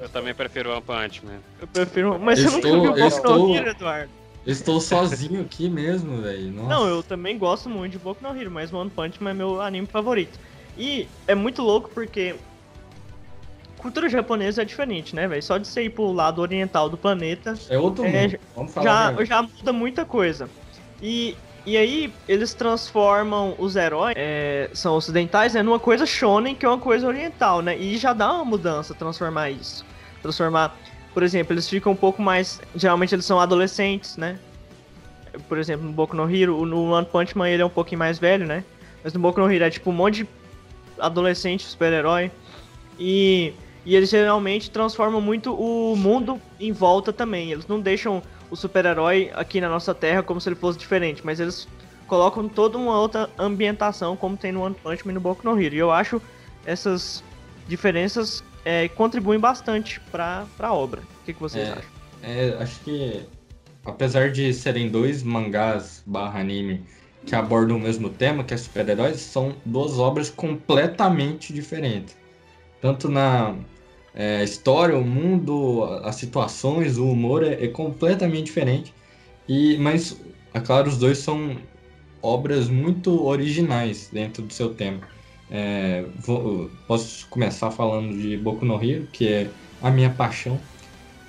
[0.00, 1.38] Eu também prefiro One Punch Man.
[1.60, 2.18] Eu prefiro.
[2.18, 4.10] Mas Eu você nunca estou- viu eu Boku no estou- Hero, Eduardo?
[4.46, 6.50] Eu estou sozinho aqui mesmo, velho.
[6.52, 9.60] Não, eu também gosto muito de Boku no Hero, mas One Punch Man é meu
[9.60, 10.38] anime favorito.
[10.76, 12.36] E é muito louco porque
[13.76, 15.42] cultura japonesa é diferente, né, velho?
[15.42, 18.38] Só de você ir pro lado oriental do planeta, É outro É, mundo.
[18.54, 19.14] Vamos falar.
[19.16, 20.48] já, já muda muita coisa.
[21.02, 21.36] E,
[21.66, 26.68] e aí, eles transformam os heróis, é, são ocidentais, né, numa coisa shonen, que é
[26.68, 27.76] uma coisa oriental, né?
[27.76, 29.84] E já dá uma mudança transformar isso.
[30.22, 30.76] Transformar,
[31.12, 32.60] por exemplo, eles ficam um pouco mais.
[32.74, 34.38] Geralmente eles são adolescentes, né?
[35.48, 38.18] Por exemplo, no Boku no Hero, no One Punch Man ele é um pouquinho mais
[38.18, 38.64] velho, né?
[39.04, 40.28] Mas no Boku no Hero é tipo um monte de
[40.98, 42.30] adolescente super-herói.
[42.98, 43.52] E,
[43.84, 47.52] e eles geralmente transformam muito o mundo em volta também.
[47.52, 51.40] Eles não deixam o super-herói aqui na nossa Terra como se ele fosse diferente, mas
[51.40, 51.68] eles
[52.06, 55.60] colocam toda uma outra ambientação, como tem no One Punch Man e no Boku no
[55.60, 55.74] Hero.
[55.74, 56.20] E eu acho
[56.64, 57.22] essas
[57.66, 61.02] diferenças é, contribuem bastante para a obra.
[61.22, 61.72] O que, que vocês É.
[61.72, 61.90] acham?
[62.22, 63.22] É, acho que
[63.84, 66.84] apesar de serem dois mangás barra anime
[67.26, 72.16] que abordam o mesmo tema, que é super-heróis, são duas obras completamente diferentes.
[72.80, 73.54] Tanto na
[74.18, 78.96] é, história, o mundo, as situações, o humor é, é completamente diferente.
[79.48, 80.20] E, mas,
[80.54, 81.56] é claro, os dois são
[82.22, 85.02] obras muito originais dentro do seu tema.
[85.50, 90.68] É, vou- posso começar falando de Boku no Hero, que é a minha paixão,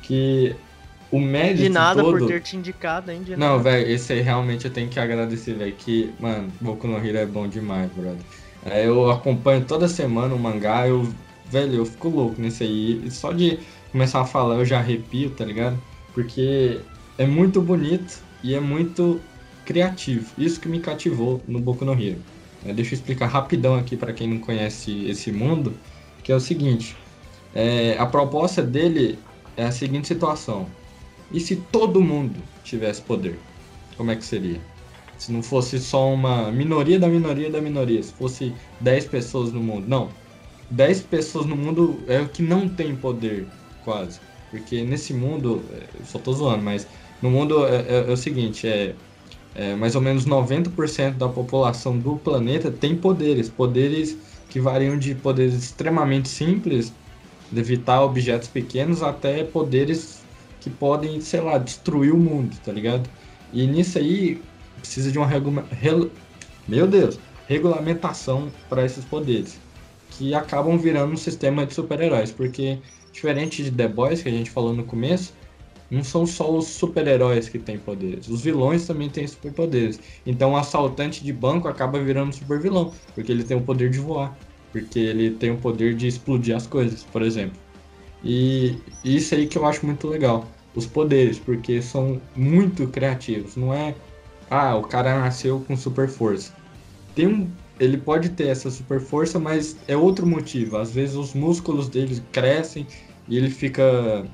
[0.02, 0.56] que
[1.12, 2.20] o mérito De nada todo...
[2.20, 3.24] por ter te indicado, hein?
[3.24, 5.76] De Não, velho, esse aí realmente eu tenho que agradecer, velho.
[5.78, 8.26] Que, mano, Boku no Hero é bom demais, brother.
[8.66, 11.04] É, eu acompanho toda semana o mangá, eu,
[11.52, 13.10] velho, eu fico louco nesse aí.
[13.12, 13.60] Só de
[13.92, 15.78] começar a falar eu já arrepio, tá ligado?
[16.14, 16.80] Porque
[17.18, 19.20] é muito bonito e é muito
[19.66, 20.32] criativo.
[20.38, 22.20] Isso que me cativou no Boku no Hero.
[22.66, 25.74] É, deixa eu explicar rapidão aqui pra quem não conhece esse mundo,
[26.24, 26.96] que é o seguinte.
[27.54, 29.18] é, a proposta dele
[29.58, 30.68] é a seguinte situação.
[31.32, 33.40] E se todo mundo tivesse poder?
[33.98, 34.62] Como é que seria?
[35.18, 39.62] Se não fosse só uma minoria da minoria da minoria, se fosse 10 pessoas no
[39.62, 39.88] mundo.
[39.88, 40.10] Não.
[40.70, 44.22] 10 pessoas no mundo é o que não tem poder, quase.
[44.50, 46.88] Porque nesse mundo, é, só tô zoando, mas
[47.22, 49.00] no mundo é, é- é o seguinte, é,
[49.54, 53.50] é mais ou menos 90% da população do planeta tem poderes.
[53.50, 57.00] Poderes que variam de poderes extremamente simples,
[57.50, 60.28] de evitar objetos pequenos, até poderes
[60.60, 63.12] que podem, sei lá, destruir o mundo, tá ligado?
[63.52, 65.70] E nisso aí precisa de uma regula...
[66.68, 69.64] meu Deus, regulamentação para esses poderes,
[70.12, 72.80] que acabam virando um sistema de super-heróis, porque
[73.12, 75.34] diferente de The Boys que a gente falou no começo,
[75.90, 80.00] não são só os super-heróis que têm poderes, os vilões também têm superpoderes.
[80.26, 84.00] Então o assaltante de banco acaba virando um super-vilão, porque ele tem o poder de
[84.00, 84.38] voar,
[84.72, 87.58] porque ele tem o poder de explodir as coisas, por exemplo.
[88.24, 90.46] E isso aí que eu acho muito legal.
[90.76, 93.56] Os poderes, porque são muito criativos.
[93.56, 93.96] Não é,
[94.50, 96.54] ah, o cara nasceu com super força.
[97.16, 97.50] Tem um,
[97.80, 100.78] ele pode ter essa super força, mas é outro motivo.
[100.78, 102.86] Às vezes os músculos dele crescem
[103.28, 104.26] e ele fica,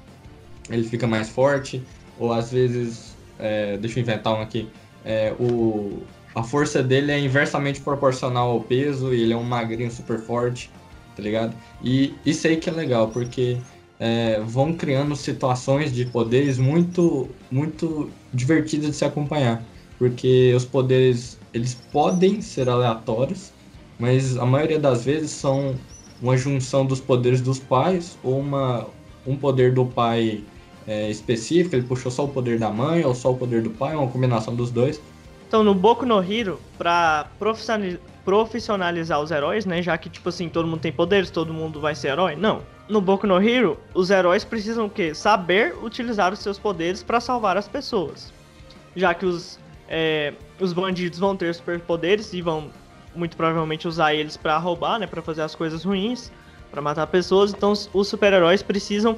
[0.69, 1.83] ele fica mais forte.
[2.17, 4.67] Ou às vezes, é, deixa eu inventar um aqui.
[5.03, 6.01] É, o,
[6.33, 10.71] a força dele é inversamente proporcional ao peso e ele é um magrinho super forte,
[11.15, 11.55] tá ligado?
[11.83, 13.57] E isso aí que é legal, porque
[13.99, 19.63] é, vão criando situações de poderes muito, muito divertidas de se acompanhar.
[19.97, 23.53] Porque os poderes, eles podem ser aleatórios,
[23.97, 25.73] mas a maioria das vezes são
[26.21, 28.87] uma junção dos poderes dos pais ou uma,
[29.25, 30.43] um poder do pai
[30.85, 33.95] é, específico, ele puxou só o poder da mãe ou só o poder do pai,
[33.95, 35.01] uma combinação dos dois.
[35.47, 39.81] Então, no Boku no Hero, pra profissionali- profissionalizar os heróis, né?
[39.81, 42.35] Já que, tipo assim, todo mundo tem poderes, todo mundo vai ser herói.
[42.35, 42.63] Não.
[42.89, 45.13] No Boku no Hero, os heróis precisam o quê?
[45.13, 48.33] Saber utilizar os seus poderes pra salvar as pessoas.
[48.95, 52.69] Já que os, é, os bandidos vão ter superpoderes e vão
[53.15, 55.07] muito provavelmente usar eles pra roubar, né?
[55.07, 56.31] Pra fazer as coisas ruins,
[56.71, 57.53] pra matar pessoas.
[57.53, 59.17] Então, os- os super-heróis precisam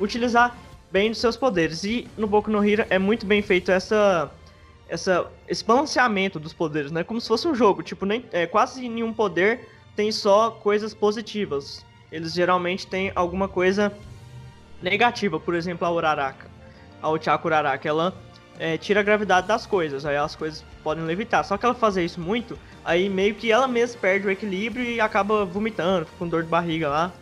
[0.00, 0.56] utilizar
[0.90, 1.84] bem dos seus poderes.
[1.84, 4.30] E no Boku no Hero é muito bem feito essa
[4.88, 7.02] essa, esse balanceamento dos poderes, né?
[7.02, 7.82] Como se fosse um jogo.
[7.82, 11.84] Tipo, nem, é, quase nenhum poder tem só coisas positivas.
[12.12, 13.92] Eles geralmente têm alguma coisa
[14.80, 15.40] negativa.
[15.40, 16.48] Por exemplo, a Uraraka.
[17.02, 18.14] A Uchaku Uraraka, ela
[18.58, 20.04] é, tira a gravidade das coisas.
[20.06, 21.44] Aí as coisas podem levitar.
[21.44, 25.00] Só que ela fazer isso muito, aí meio que ela mesma perde o equilíbrio e
[25.00, 27.12] acaba vomitando, com dor de barriga lá.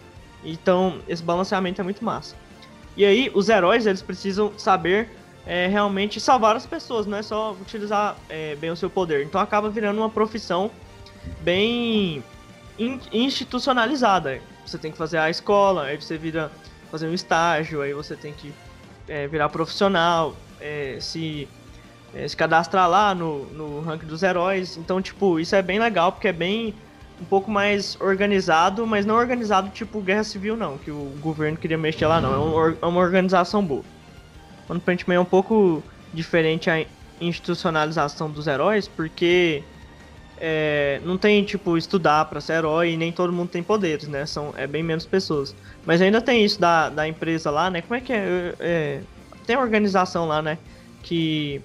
[0.45, 2.37] Então, esse balanceamento é muito massa.
[2.97, 5.11] E aí, os heróis, eles precisam saber
[5.47, 9.25] é, realmente salvar as pessoas, não é só utilizar é, bem o seu poder.
[9.25, 10.71] Então acaba virando uma profissão
[11.41, 12.23] bem
[12.79, 14.41] in- institucionalizada.
[14.67, 16.51] Você tem que fazer a escola, aí você vira
[16.91, 18.53] fazer um estágio, aí você tem que
[19.07, 21.49] é, virar profissional, é, se,
[22.15, 24.77] é, se cadastrar lá no, no ranking dos heróis.
[24.77, 26.75] Então, tipo, isso é bem legal porque é bem
[27.21, 31.79] um pouco mais organizado, mas não organizado tipo Guerra Civil, não, que o governo queria
[31.79, 32.33] mexer lá, não.
[32.33, 33.85] É, um é uma organização boa.
[34.69, 35.83] One Punch Man é um pouco
[36.13, 36.85] diferente a
[37.21, 39.63] institucionalização dos heróis, porque
[40.39, 44.27] é, não tem, tipo, estudar pra ser herói e nem todo mundo tem poderes, né?
[44.27, 45.55] São, é bem menos pessoas.
[45.87, 47.83] Mas ainda tem isso da, da empresa lá, né?
[47.83, 48.55] Como é que é?
[48.59, 49.01] É,
[49.47, 50.59] Tem a organização lá, né?
[51.03, 51.61] Que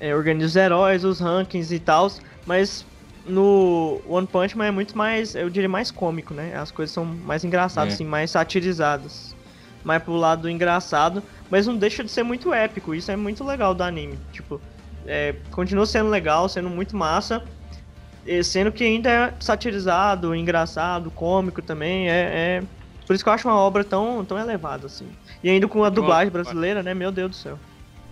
[0.00, 2.10] é, organiza os heróis, os rankings e tal,
[2.44, 2.84] mas
[3.26, 6.54] no One Punch Man é muito mais, eu diria, mais cômico, né?
[6.56, 7.94] As coisas são mais engraçadas, É.
[7.94, 9.34] assim, mais satirizadas.
[9.84, 12.94] Mais pro lado do engraçado, mas não deixa de ser muito épico.
[12.94, 14.18] Isso é muito legal do anime.
[14.32, 14.60] Tipo,
[15.06, 17.42] é, continua sendo legal, sendo muito massa,
[18.42, 22.08] sendo que ainda é satirizado, engraçado, cômico também.
[22.10, 22.12] É,
[22.60, 22.62] é-
[23.06, 25.08] Por isso que eu acho uma obra tão, tão elevada, assim.
[25.42, 26.92] E ainda com a dublagem brasileira, né?
[26.92, 27.58] Meu Deus do céu.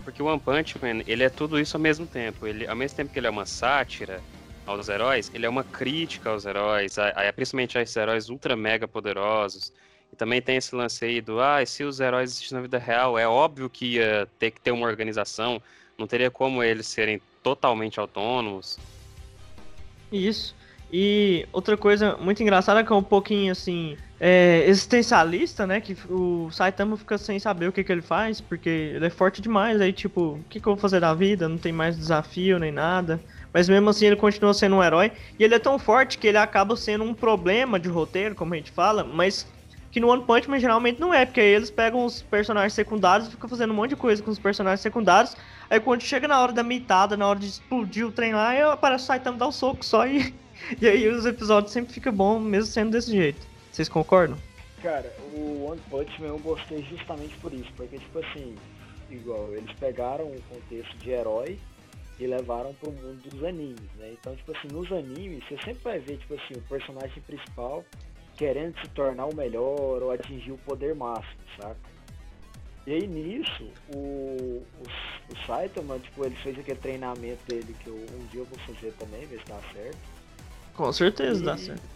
[0.04, 2.46] Porque o One Punch Man, ele é tudo isso ao mesmo tempo.
[2.46, 4.20] Ele, ao mesmo tempo que ele é uma sátira
[4.66, 8.54] aos heróis, ele é uma crítica aos heróis, a, a- principalmente a esses heróis ultra
[8.54, 9.72] mega poderosos.
[10.12, 12.78] E também tem esse lance aí do, ah, e se os heróis existissem na vida
[12.78, 15.60] real, é óbvio que ia ter que ter uma organização,
[15.98, 18.78] não teria como eles serem totalmente autônomos.
[20.12, 20.54] Isso.
[20.92, 23.96] E outra coisa muito engraçada que é um pouquinho assim.
[24.20, 25.80] É, existencialista, né?
[25.80, 29.42] Que o Saitama fica sem saber o que, que ele faz, porque ele é forte
[29.42, 29.80] demais.
[29.80, 31.48] Aí, tipo, o que, que eu vou fazer da vida?
[31.48, 33.20] Não tem mais desafio nem nada.
[33.52, 35.12] Mas mesmo assim ele continua sendo um herói.
[35.38, 38.56] E ele é tão forte que ele acaba sendo um problema de roteiro, como a
[38.56, 39.46] gente fala, mas
[39.92, 43.30] que no One Punch Man geralmente não é, porque eles pegam os personagens secundários e
[43.30, 45.36] ficam fazendo um monte de coisa com os personagens secundários.
[45.70, 49.04] Aí quando chega na hora da mitada, na hora de explodir o trem lá, aparece
[49.04, 50.34] o Saitama dar um soco só e.
[50.80, 53.53] E aí os episódios sempre ficam bons, mesmo sendo desse jeito.
[53.74, 54.38] Vocês concordam?
[54.80, 58.54] Cara, o One Punch Man eu gostei justamente por isso, porque tipo assim,
[59.10, 61.58] igual, eles pegaram o contexto de herói
[62.20, 64.12] e levaram pro mundo dos animes, né?
[64.12, 67.84] Então, tipo assim, nos animes, você sempre vai ver, tipo assim, o personagem principal
[68.36, 71.76] querendo se tornar o melhor ou atingir o poder máximo, saca?
[72.86, 74.62] E aí nisso, o, o,
[75.32, 78.92] o Saitama, tipo, ele fez aquele treinamento dele que eu, um dia eu vou fazer
[79.00, 79.98] também, ver se dá certo.
[80.74, 81.93] Com certeza dá E- certo.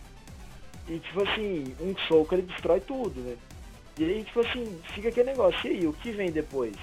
[0.88, 3.36] E tipo assim, um soco ele destrói tudo, né?
[3.98, 6.74] E aí, tipo assim, fica aquele negócio, e aí, o que vem depois?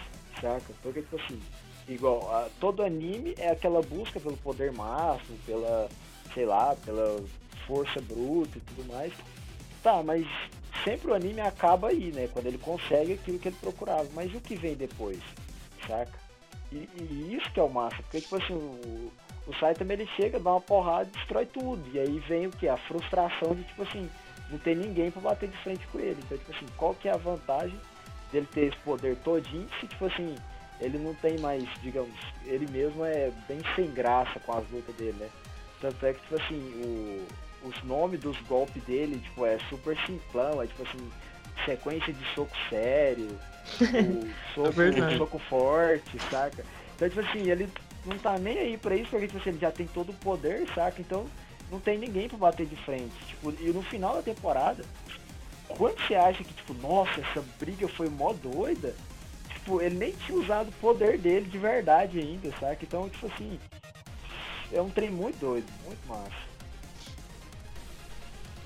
[0.42, 0.74] Saca?
[0.84, 1.40] Porque, tipo assim,
[1.88, 5.90] igual, a- todo anime é aquela busca pelo poder máximo, pela,
[6.34, 7.24] sei lá, pela
[7.66, 9.14] força bruta e tudo mais.
[9.82, 10.28] Tá, mas
[10.84, 12.28] sempre o anime acaba aí, né?
[12.34, 14.08] Quando ele consegue aquilo que ele procurava.
[14.14, 15.20] Mas o que vem depois?
[15.88, 16.20] Saca?
[16.72, 19.12] E, e isso que é o massa, porque, tipo assim, o,
[19.48, 21.84] o Saitama ele chega, dá uma porrada e destrói tudo.
[21.94, 22.68] E aí vem o que?
[22.68, 24.10] A frustração de, tipo assim,
[24.50, 26.18] não ter ninguém pra bater de frente com ele.
[26.24, 27.80] Então, tipo assim, qual que é a vantagem
[28.32, 30.36] dele ter esse poder todinho se, tipo assim,
[30.80, 32.16] ele não tem mais, digamos,
[32.46, 35.30] ele mesmo é bem sem graça com as lutas dele, né?
[35.80, 40.62] Tanto é que, tipo assim, o, os nomes dos golpes dele, tipo, é super simplão,
[40.62, 41.12] é tipo assim,
[41.66, 43.40] sequência de soco sério,
[44.54, 45.18] soco, verdade.
[45.18, 46.66] soco forte, saca?
[46.96, 47.70] Então, tipo assim, ele
[48.06, 50.68] não tá nem aí pra isso, porque tipo assim, ele já tem todo o poder,
[50.74, 51.02] saca?
[51.02, 51.26] Então
[51.72, 53.14] não tem ninguém pra bater de frente.
[53.28, 54.84] Tipo, e no final da temporada,
[55.68, 58.96] quando você acha que, tipo, nossa, essa briga foi mó doida,
[59.50, 62.78] tipo, ele nem tinha usado o poder dele de verdade ainda, saca?
[62.84, 63.60] Então, tipo assim,
[64.72, 66.46] é um trem muito doido, muito massa.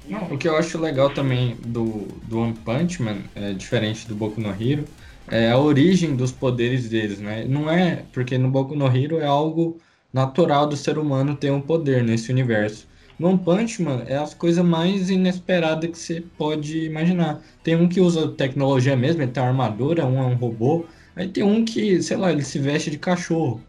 [0.06, 4.16] Não, o que eu acho legal também do, do One Punch Man, é, diferente do
[4.16, 4.86] Boku no Hero,
[5.32, 7.46] é a origem dos poderes deles, né?
[7.48, 9.78] Não é porque no Boku no Hero é algo
[10.14, 12.88] natural do ser humano ter um poder nesse universo.
[13.20, 17.42] No One Punch Man é as coisas mais inesperadas que você pode imaginar.
[17.62, 20.86] Tem um que usa tecnologia mesmo, ele tem uma armadura, um é um robô.
[21.16, 23.62] Aí tem um que, sei lá, ele se veste de cachorro.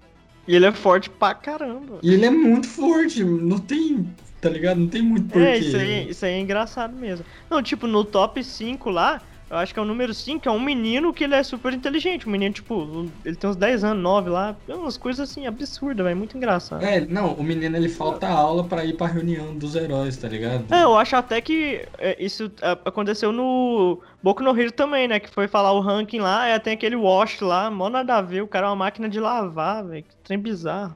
[0.47, 1.99] E ele é forte pra caramba.
[2.01, 4.09] E ele é muito forte, não tem,
[4.41, 4.79] tá ligado?
[4.79, 5.47] Não tem muito porquê.
[5.47, 7.27] É, isso aí, isso aí é engraçado mesmo.
[7.51, 9.21] Não, tipo, no top 5 lá,
[9.51, 12.29] eu acho que é o número 5, é um menino que ele é super inteligente.
[12.29, 14.57] Um menino, tipo, ele tem uns 10 anos, 9 lá.
[14.69, 16.17] É umas coisas assim, absurdas, velho.
[16.17, 16.85] Muito engraçado.
[16.85, 20.73] É, não, o menino ele falta aula pra ir pra reunião dos heróis, tá ligado?
[20.73, 25.19] É, eu acho até que é, isso é, aconteceu no Boku no Hero também, né?
[25.19, 28.49] Que foi falar o ranking lá, tem aquele wash lá, mó nada a ver, o
[28.49, 30.05] cara é uma máquina de lavar, velho.
[30.05, 30.95] Que trem bizarro.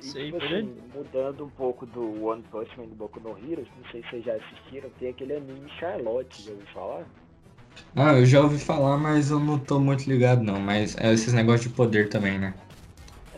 [0.00, 4.02] Foi assim, mudando um pouco do One Punch Man do Boku no Hero, não sei
[4.02, 7.06] se vocês já assistiram, tem aquele anime Charlotte, já ouviu falar?
[7.94, 10.58] Ah, eu já ouvi falar, mas eu não tô muito ligado não.
[10.60, 12.54] Mas é esses negócios de poder também, né?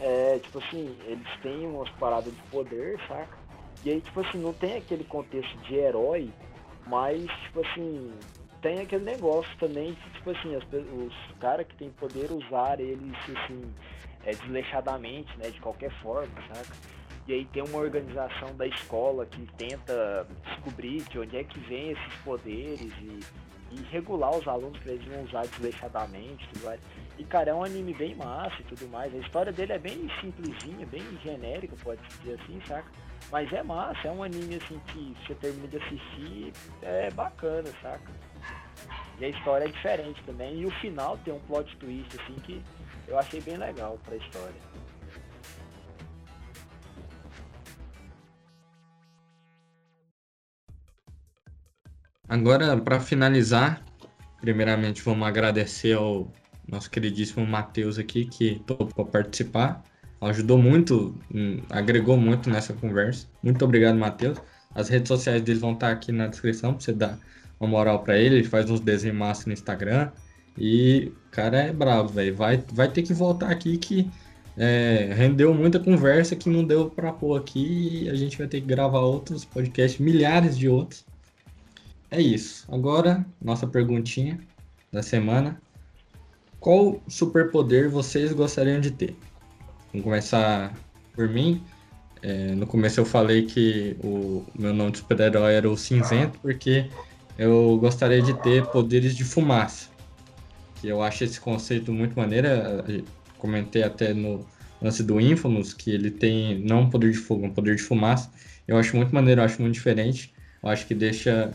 [0.00, 3.36] É, tipo assim, eles têm umas paradas de poder, saca?
[3.84, 6.30] E aí, tipo assim, não tem aquele contexto de herói,
[6.86, 8.12] mas, tipo assim,
[8.62, 13.12] tem aquele negócio também de, tipo assim, as os caras que têm poder usar eles,
[13.36, 13.62] assim,
[14.24, 16.74] é, desleixadamente, né, de qualquer forma, saca?
[17.26, 21.90] E aí tem uma organização da escola que tenta descobrir de onde é que vem
[21.90, 23.20] esses poderes e,
[23.70, 26.48] e regular os alunos para eles não usar desleixadamente.
[26.52, 26.80] Tudo mais.
[27.18, 29.14] E cara, é um anime bem massa e tudo mais.
[29.14, 32.90] A história dele é bem simplesinha, bem genérica, pode dizer assim, saca?
[33.30, 36.52] Mas é massa, é um anime assim que você termina de assistir,
[36.82, 38.12] é bacana, saca?
[39.18, 40.60] E a história é diferente também.
[40.60, 42.62] E o final tem um plot twist assim que
[43.06, 44.54] eu achei bem legal pra história.
[52.28, 53.84] Agora, para finalizar,
[54.40, 56.30] primeiramente vamos agradecer ao
[56.66, 59.82] nosso queridíssimo Matheus aqui, que topou participar.
[60.20, 63.26] Ajudou muito, hum, agregou muito nessa conversa.
[63.42, 64.38] Muito obrigado, Matheus.
[64.74, 67.18] As redes sociais dele vão estar aqui na descrição para você dar
[67.60, 68.36] uma moral para ele.
[68.36, 70.10] Ele faz uns desenhos massa no Instagram.
[70.56, 72.34] E o cara é bravo, velho.
[72.34, 74.10] Vai, vai ter que voltar aqui que
[74.56, 78.04] é, rendeu muita conversa que não deu pra pôr aqui.
[78.04, 81.04] E a gente vai ter que gravar outros podcasts, milhares de outros.
[82.10, 82.66] É isso.
[82.72, 84.38] Agora, nossa perguntinha
[84.92, 85.60] da semana.
[86.60, 89.16] Qual superpoder vocês gostariam de ter?
[89.92, 90.72] Vamos começar
[91.12, 91.62] por mim.
[92.22, 96.88] É, no começo eu falei que o meu nome de super-herói era o cinzento, porque
[97.38, 99.88] eu gostaria de ter poderes de fumaça.
[100.80, 102.48] Que eu acho esse conceito muito maneiro.
[102.48, 103.04] eu
[103.38, 104.46] Comentei até no
[104.80, 108.30] lance do Infamous, que ele tem não um poder de fogo, um poder de fumaça.
[108.66, 110.32] Eu acho muito maneiro, eu acho muito diferente.
[110.62, 111.50] Eu acho que deixa.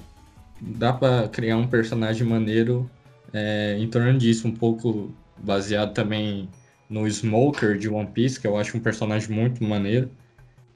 [0.62, 2.90] Dá pra criar um personagem maneiro
[3.34, 6.50] é, em torno disso, um pouco baseado também
[6.90, 10.10] no Smoker de One Piece, que eu acho um personagem muito maneiro.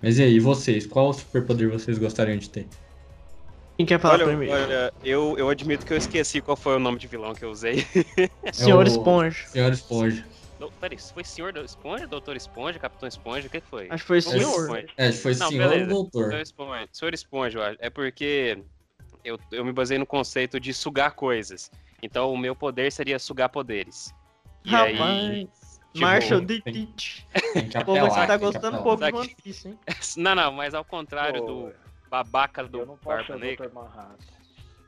[0.01, 0.85] Mas e aí, vocês?
[0.85, 2.67] Qual superpoder vocês gostariam de ter?
[3.77, 4.53] Quem quer falar Olha, primeiro?
[4.53, 7.49] olha eu, eu admito que eu esqueci qual foi o nome de vilão que eu
[7.49, 7.85] usei.
[8.53, 9.47] Senhor É Esponja.
[9.47, 10.25] Senhor Esponja.
[10.79, 13.47] Peraí, foi Senhor Esponja, Doutor Esponja, Capitão Esponja?
[13.47, 13.87] O que foi?
[13.89, 14.61] Acho que foi senhor.
[14.61, 14.87] Esponja.
[14.95, 15.89] É, foi Não, Senhor ou beleza.
[15.89, 16.29] Doutor?
[16.29, 17.77] Senhor Esponja, Senhor Esponja, eu acho.
[17.79, 18.63] É porque
[19.23, 21.71] eu, eu me baseei no conceito de sugar coisas.
[22.01, 24.13] Então o meu poder seria sugar poderes.
[24.65, 25.79] E aí, Rapaz.
[25.93, 27.27] tipo, Marshall tem- Ditich.
[27.53, 29.79] Tem que O povo aqui apelar, tá gostando um pouco de Sabe One Piece, hein?
[30.17, 31.73] Não, não, mas ao contrário Pô, do
[32.09, 33.69] babaca do eu não Barba Negra.
[33.73, 34.17] Manhattan.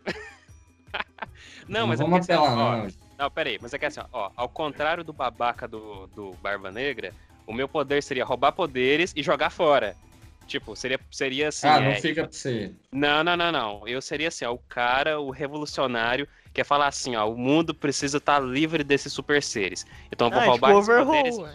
[1.68, 2.88] Não, mas é vamos assim, apelar, ó, não.
[3.18, 7.14] Não, peraí, mas é que assim, ó, ao contrário do babaca do, do Barba Negra,
[7.48, 9.96] o meu poder seria roubar poderes e jogar fora.
[10.48, 11.68] Tipo, seria, seria assim.
[11.68, 12.72] ah, não é, fica pra você.
[12.92, 13.88] não, não, não, não.
[13.88, 17.74] Eu seria assim, ó, o cara, o revolucionário, que é falar assim, ó, o mundo
[17.74, 19.86] precisa estar livre desses super seres.
[20.12, 21.48] Então eu vou Ah, é tipo roubar esses Overhaul.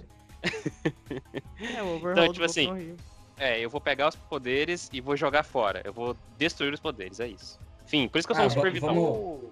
[1.76, 2.96] É, o Overhaul Então, tipo assim.
[3.38, 5.80] É, eu vou pegar os poderes e vou jogar fora.
[5.84, 7.58] Eu vou destruir os poderes, é isso.
[7.86, 8.94] Enfim, por isso que eu sou Ah, um super vilão.
[8.94, 9.50] vamos-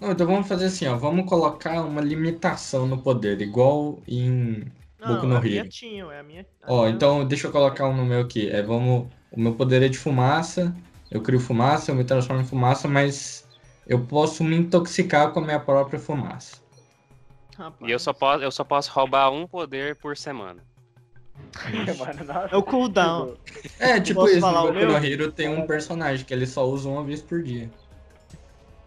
[0.00, 0.96] Não, então vamos fazer assim, ó.
[0.96, 4.64] Vamos colocar uma limitação no poder, igual em.
[5.00, 5.68] Boku Não, no a minha Hero.
[5.68, 6.46] tinha, é a minha.
[6.62, 8.48] a Ó, minha- então deixa eu colocar um no meu aqui.
[8.48, 9.06] É, vamos.
[9.30, 10.74] O meu poder é de fumaça.
[11.10, 13.46] Eu crio fumaça, eu me transformo em fumaça, mas
[13.86, 16.56] eu posso me intoxicar com a minha própria fumaça.
[17.56, 17.88] Rapaz.
[17.88, 20.62] E eu só, posso, eu só posso roubar um poder por semana.
[22.52, 23.36] É o cooldown.
[23.80, 25.04] É, tipo Posso isso, falar no o Boku no meu?
[25.04, 27.70] Hero tem um personagem que ele só usa uma vez por dia.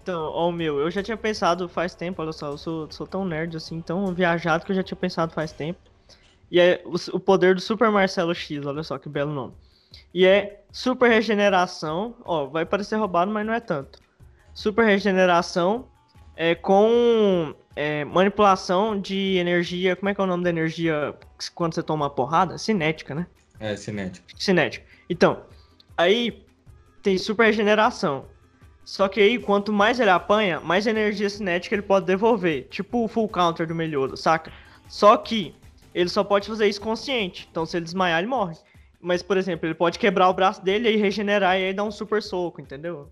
[0.04, 3.06] Então, ó, o meu, eu já tinha pensado faz tempo, olha só, eu sou, sou
[3.08, 5.80] tão nerd assim, tão viajado que eu já tinha pensado faz tempo.
[6.52, 9.54] E é o, o poder do Super Marcelo X, olha só que belo nome.
[10.14, 14.00] E é super regeneração, ó, vai parecer roubado, mas não é tanto.
[14.54, 15.88] Super regeneração
[16.36, 21.16] é com é, manipulação de energia, como é que é o nome da energia
[21.56, 22.58] quando você toma uma porrada?
[22.58, 23.26] Cinética, né?
[23.60, 24.28] É, cinético.
[24.38, 24.86] cinético.
[25.10, 25.44] Então,
[25.98, 26.44] aí
[27.02, 28.26] tem super regeneração.
[28.84, 32.68] Só que aí, quanto mais ele apanha, mais energia cinética ele pode devolver.
[32.70, 34.52] Tipo o full counter do Meliodo, saca?
[34.90, 35.56] Só que
[35.94, 37.48] ele só pode fazer isso consciente.
[37.52, 38.56] Então, se ele desmaiar, ele morre.
[39.00, 41.92] Mas, por exemplo, ele pode quebrar o braço dele e regenerar e aí dar um
[41.92, 43.10] super soco, entendeu?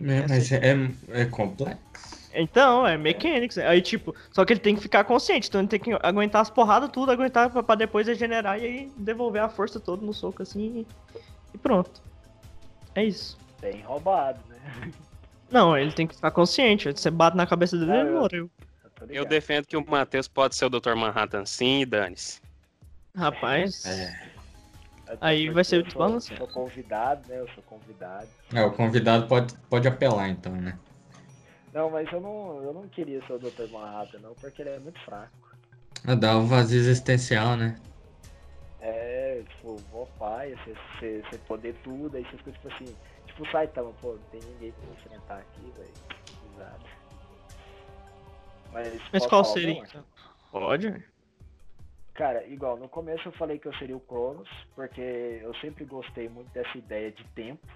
[0.00, 2.24] É, mas é, é, é complexo.
[2.32, 3.58] Então, é mechanics.
[3.58, 5.48] Aí, tipo, só que ele tem que ficar consciente.
[5.48, 8.92] Então, ele tem que aguentar as porradas, tudo, aguentar pra, pra depois regenerar e aí
[8.96, 10.84] devolver a força toda no soco assim
[11.54, 12.02] e, pronto.
[12.94, 13.38] É isso.
[13.60, 14.90] Bem roubado, né?
[15.50, 16.90] Não, ele tem que ficar consciente.
[16.92, 18.50] Você bate na cabeça dele Ah, e ele eu- morreu.
[19.08, 20.94] Eu, Eu defendo que o Matheus pode ser o Dr.
[20.94, 22.40] Manhattan sim e dane-se.
[23.16, 23.84] Rapaz.
[23.86, 24.34] É.
[25.20, 26.44] Aí vai ser eu desbalanceado.
[26.44, 27.40] Sou, sou convidado, né?
[27.40, 28.28] Eu sou convidado.
[28.52, 30.78] É, o convidado pode, pode apelar então, né?
[31.72, 33.68] Não, mas eu não, eu não queria ser o Dr.
[33.70, 35.32] Manhattan, não, porque ele é muito fraco.
[36.06, 37.76] Ah, Dá um vazio existencial, né?
[38.80, 42.96] É, tipo, mó pai, você, você, você poder tudo, aí você fica tipo assim,
[43.26, 46.14] tipo o Saitama, pô, não tem ninguém pra enfrentar aqui, velho.
[48.74, 50.04] Mas, Mas qual seria, então?
[50.50, 51.04] Pode.
[52.12, 56.28] Cara, igual, no começo eu falei que eu seria o Cronos, porque eu sempre gostei
[56.28, 57.66] muito dessa ideia de tempo.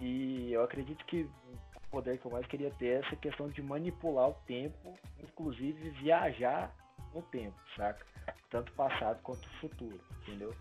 [0.00, 1.28] E eu acredito que
[1.76, 5.90] o poder que eu mais queria ter é essa questão de manipular o tempo, inclusive
[5.90, 6.72] viajar
[7.12, 8.06] no tempo, saca?
[8.50, 10.54] Tanto passado quanto futuro, entendeu?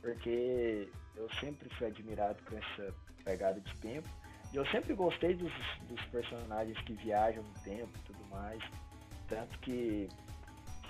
[0.00, 2.94] Porque eu sempre fui admirado com essa
[3.24, 4.08] pegada de tempo.
[4.52, 5.52] E eu sempre gostei dos,
[5.88, 8.62] dos personagens que viajam no tempo e tudo mais.
[9.28, 10.08] Tanto que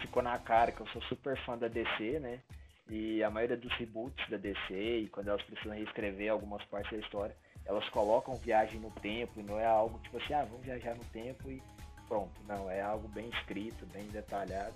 [0.00, 2.40] ficou na cara que eu sou super fã da DC, né?
[2.88, 6.98] E a maioria dos reboots da DC, e quando elas precisam reescrever algumas partes da
[6.98, 7.36] história,
[7.66, 11.04] elas colocam viagem no tempo, e não é algo tipo assim, ah, vamos viajar no
[11.06, 11.62] tempo e
[12.06, 12.40] pronto.
[12.46, 14.74] Não, é algo bem escrito, bem detalhado.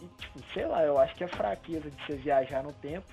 [0.00, 3.06] E tipo, sei lá, eu acho que a fraqueza de você viajar no tempo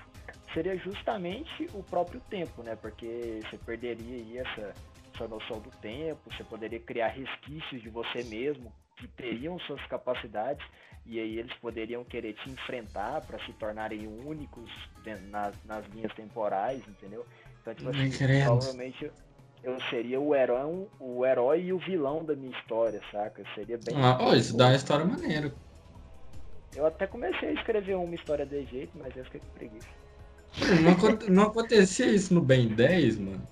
[0.54, 2.74] seria justamente o próprio tempo, né?
[2.76, 4.74] Porque você perderia aí essa,
[5.14, 8.72] essa noção do tempo, você poderia criar resquícios de você mesmo
[9.02, 10.64] que teriam suas capacidades
[11.04, 14.70] e aí eles poderiam querer te enfrentar para se tornarem únicos
[15.30, 17.26] nas, nas linhas temporais, entendeu?
[17.60, 18.44] Então, tipo assim, credo.
[18.44, 19.10] provavelmente
[19.64, 23.40] eu- seria o herói, o herói e o vilão da minha história, saca?
[23.42, 23.96] Eu seria bem.
[23.96, 25.52] Ah, ó, isso dá uma história maneira.
[26.76, 29.88] Eu até comecei a escrever uma história de jeito, mas eu fiquei com preguiça.
[30.80, 33.42] Não, não acontecia isso no Ben 10, mano?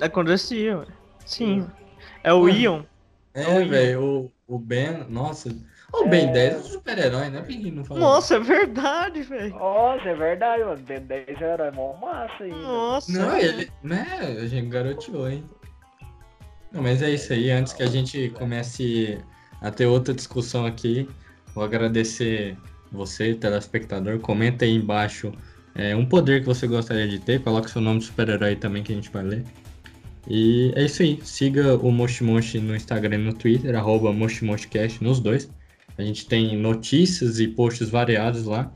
[0.00, 0.86] Acontecia, ué.
[1.26, 1.66] Sim.
[2.22, 2.50] É o Mano.
[2.50, 2.82] Ion.
[3.34, 5.04] É, velho, o, o Ben.
[5.08, 5.50] Nossa.
[5.92, 7.44] O Ben 10 é um super-herói, né?
[7.72, 8.00] Não fala?
[8.00, 9.54] Nossa, é verdade, velho.
[9.54, 10.82] Nossa, é verdade, mano.
[10.82, 12.56] Ben 10 é herói mó massa ainda.
[12.56, 13.12] Nossa.
[13.12, 13.70] Não, ele.
[13.82, 14.06] Né?
[14.40, 15.44] A gente garoteou, hein?
[16.72, 17.50] Não, mas é isso aí.
[17.50, 19.18] Antes que a gente comece
[19.60, 21.08] a ter outra discussão aqui,
[21.54, 22.56] vou agradecer
[22.90, 24.18] você, telespectador.
[24.18, 25.32] Comenta aí embaixo
[25.76, 27.40] é, um poder que você gostaria de ter.
[27.40, 29.44] Coloca seu nome de super-herói também que a gente vai ler.
[30.28, 31.20] E é isso aí.
[31.22, 35.50] Siga o Moshi Moshi no Instagram e no Twitter, arroba MoshiMoshiCast nos dois.
[35.96, 38.72] A gente tem notícias e posts variados lá.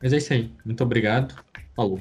[0.00, 0.50] Mas é isso aí.
[0.64, 1.34] Muito obrigado.
[1.74, 2.00] Falou.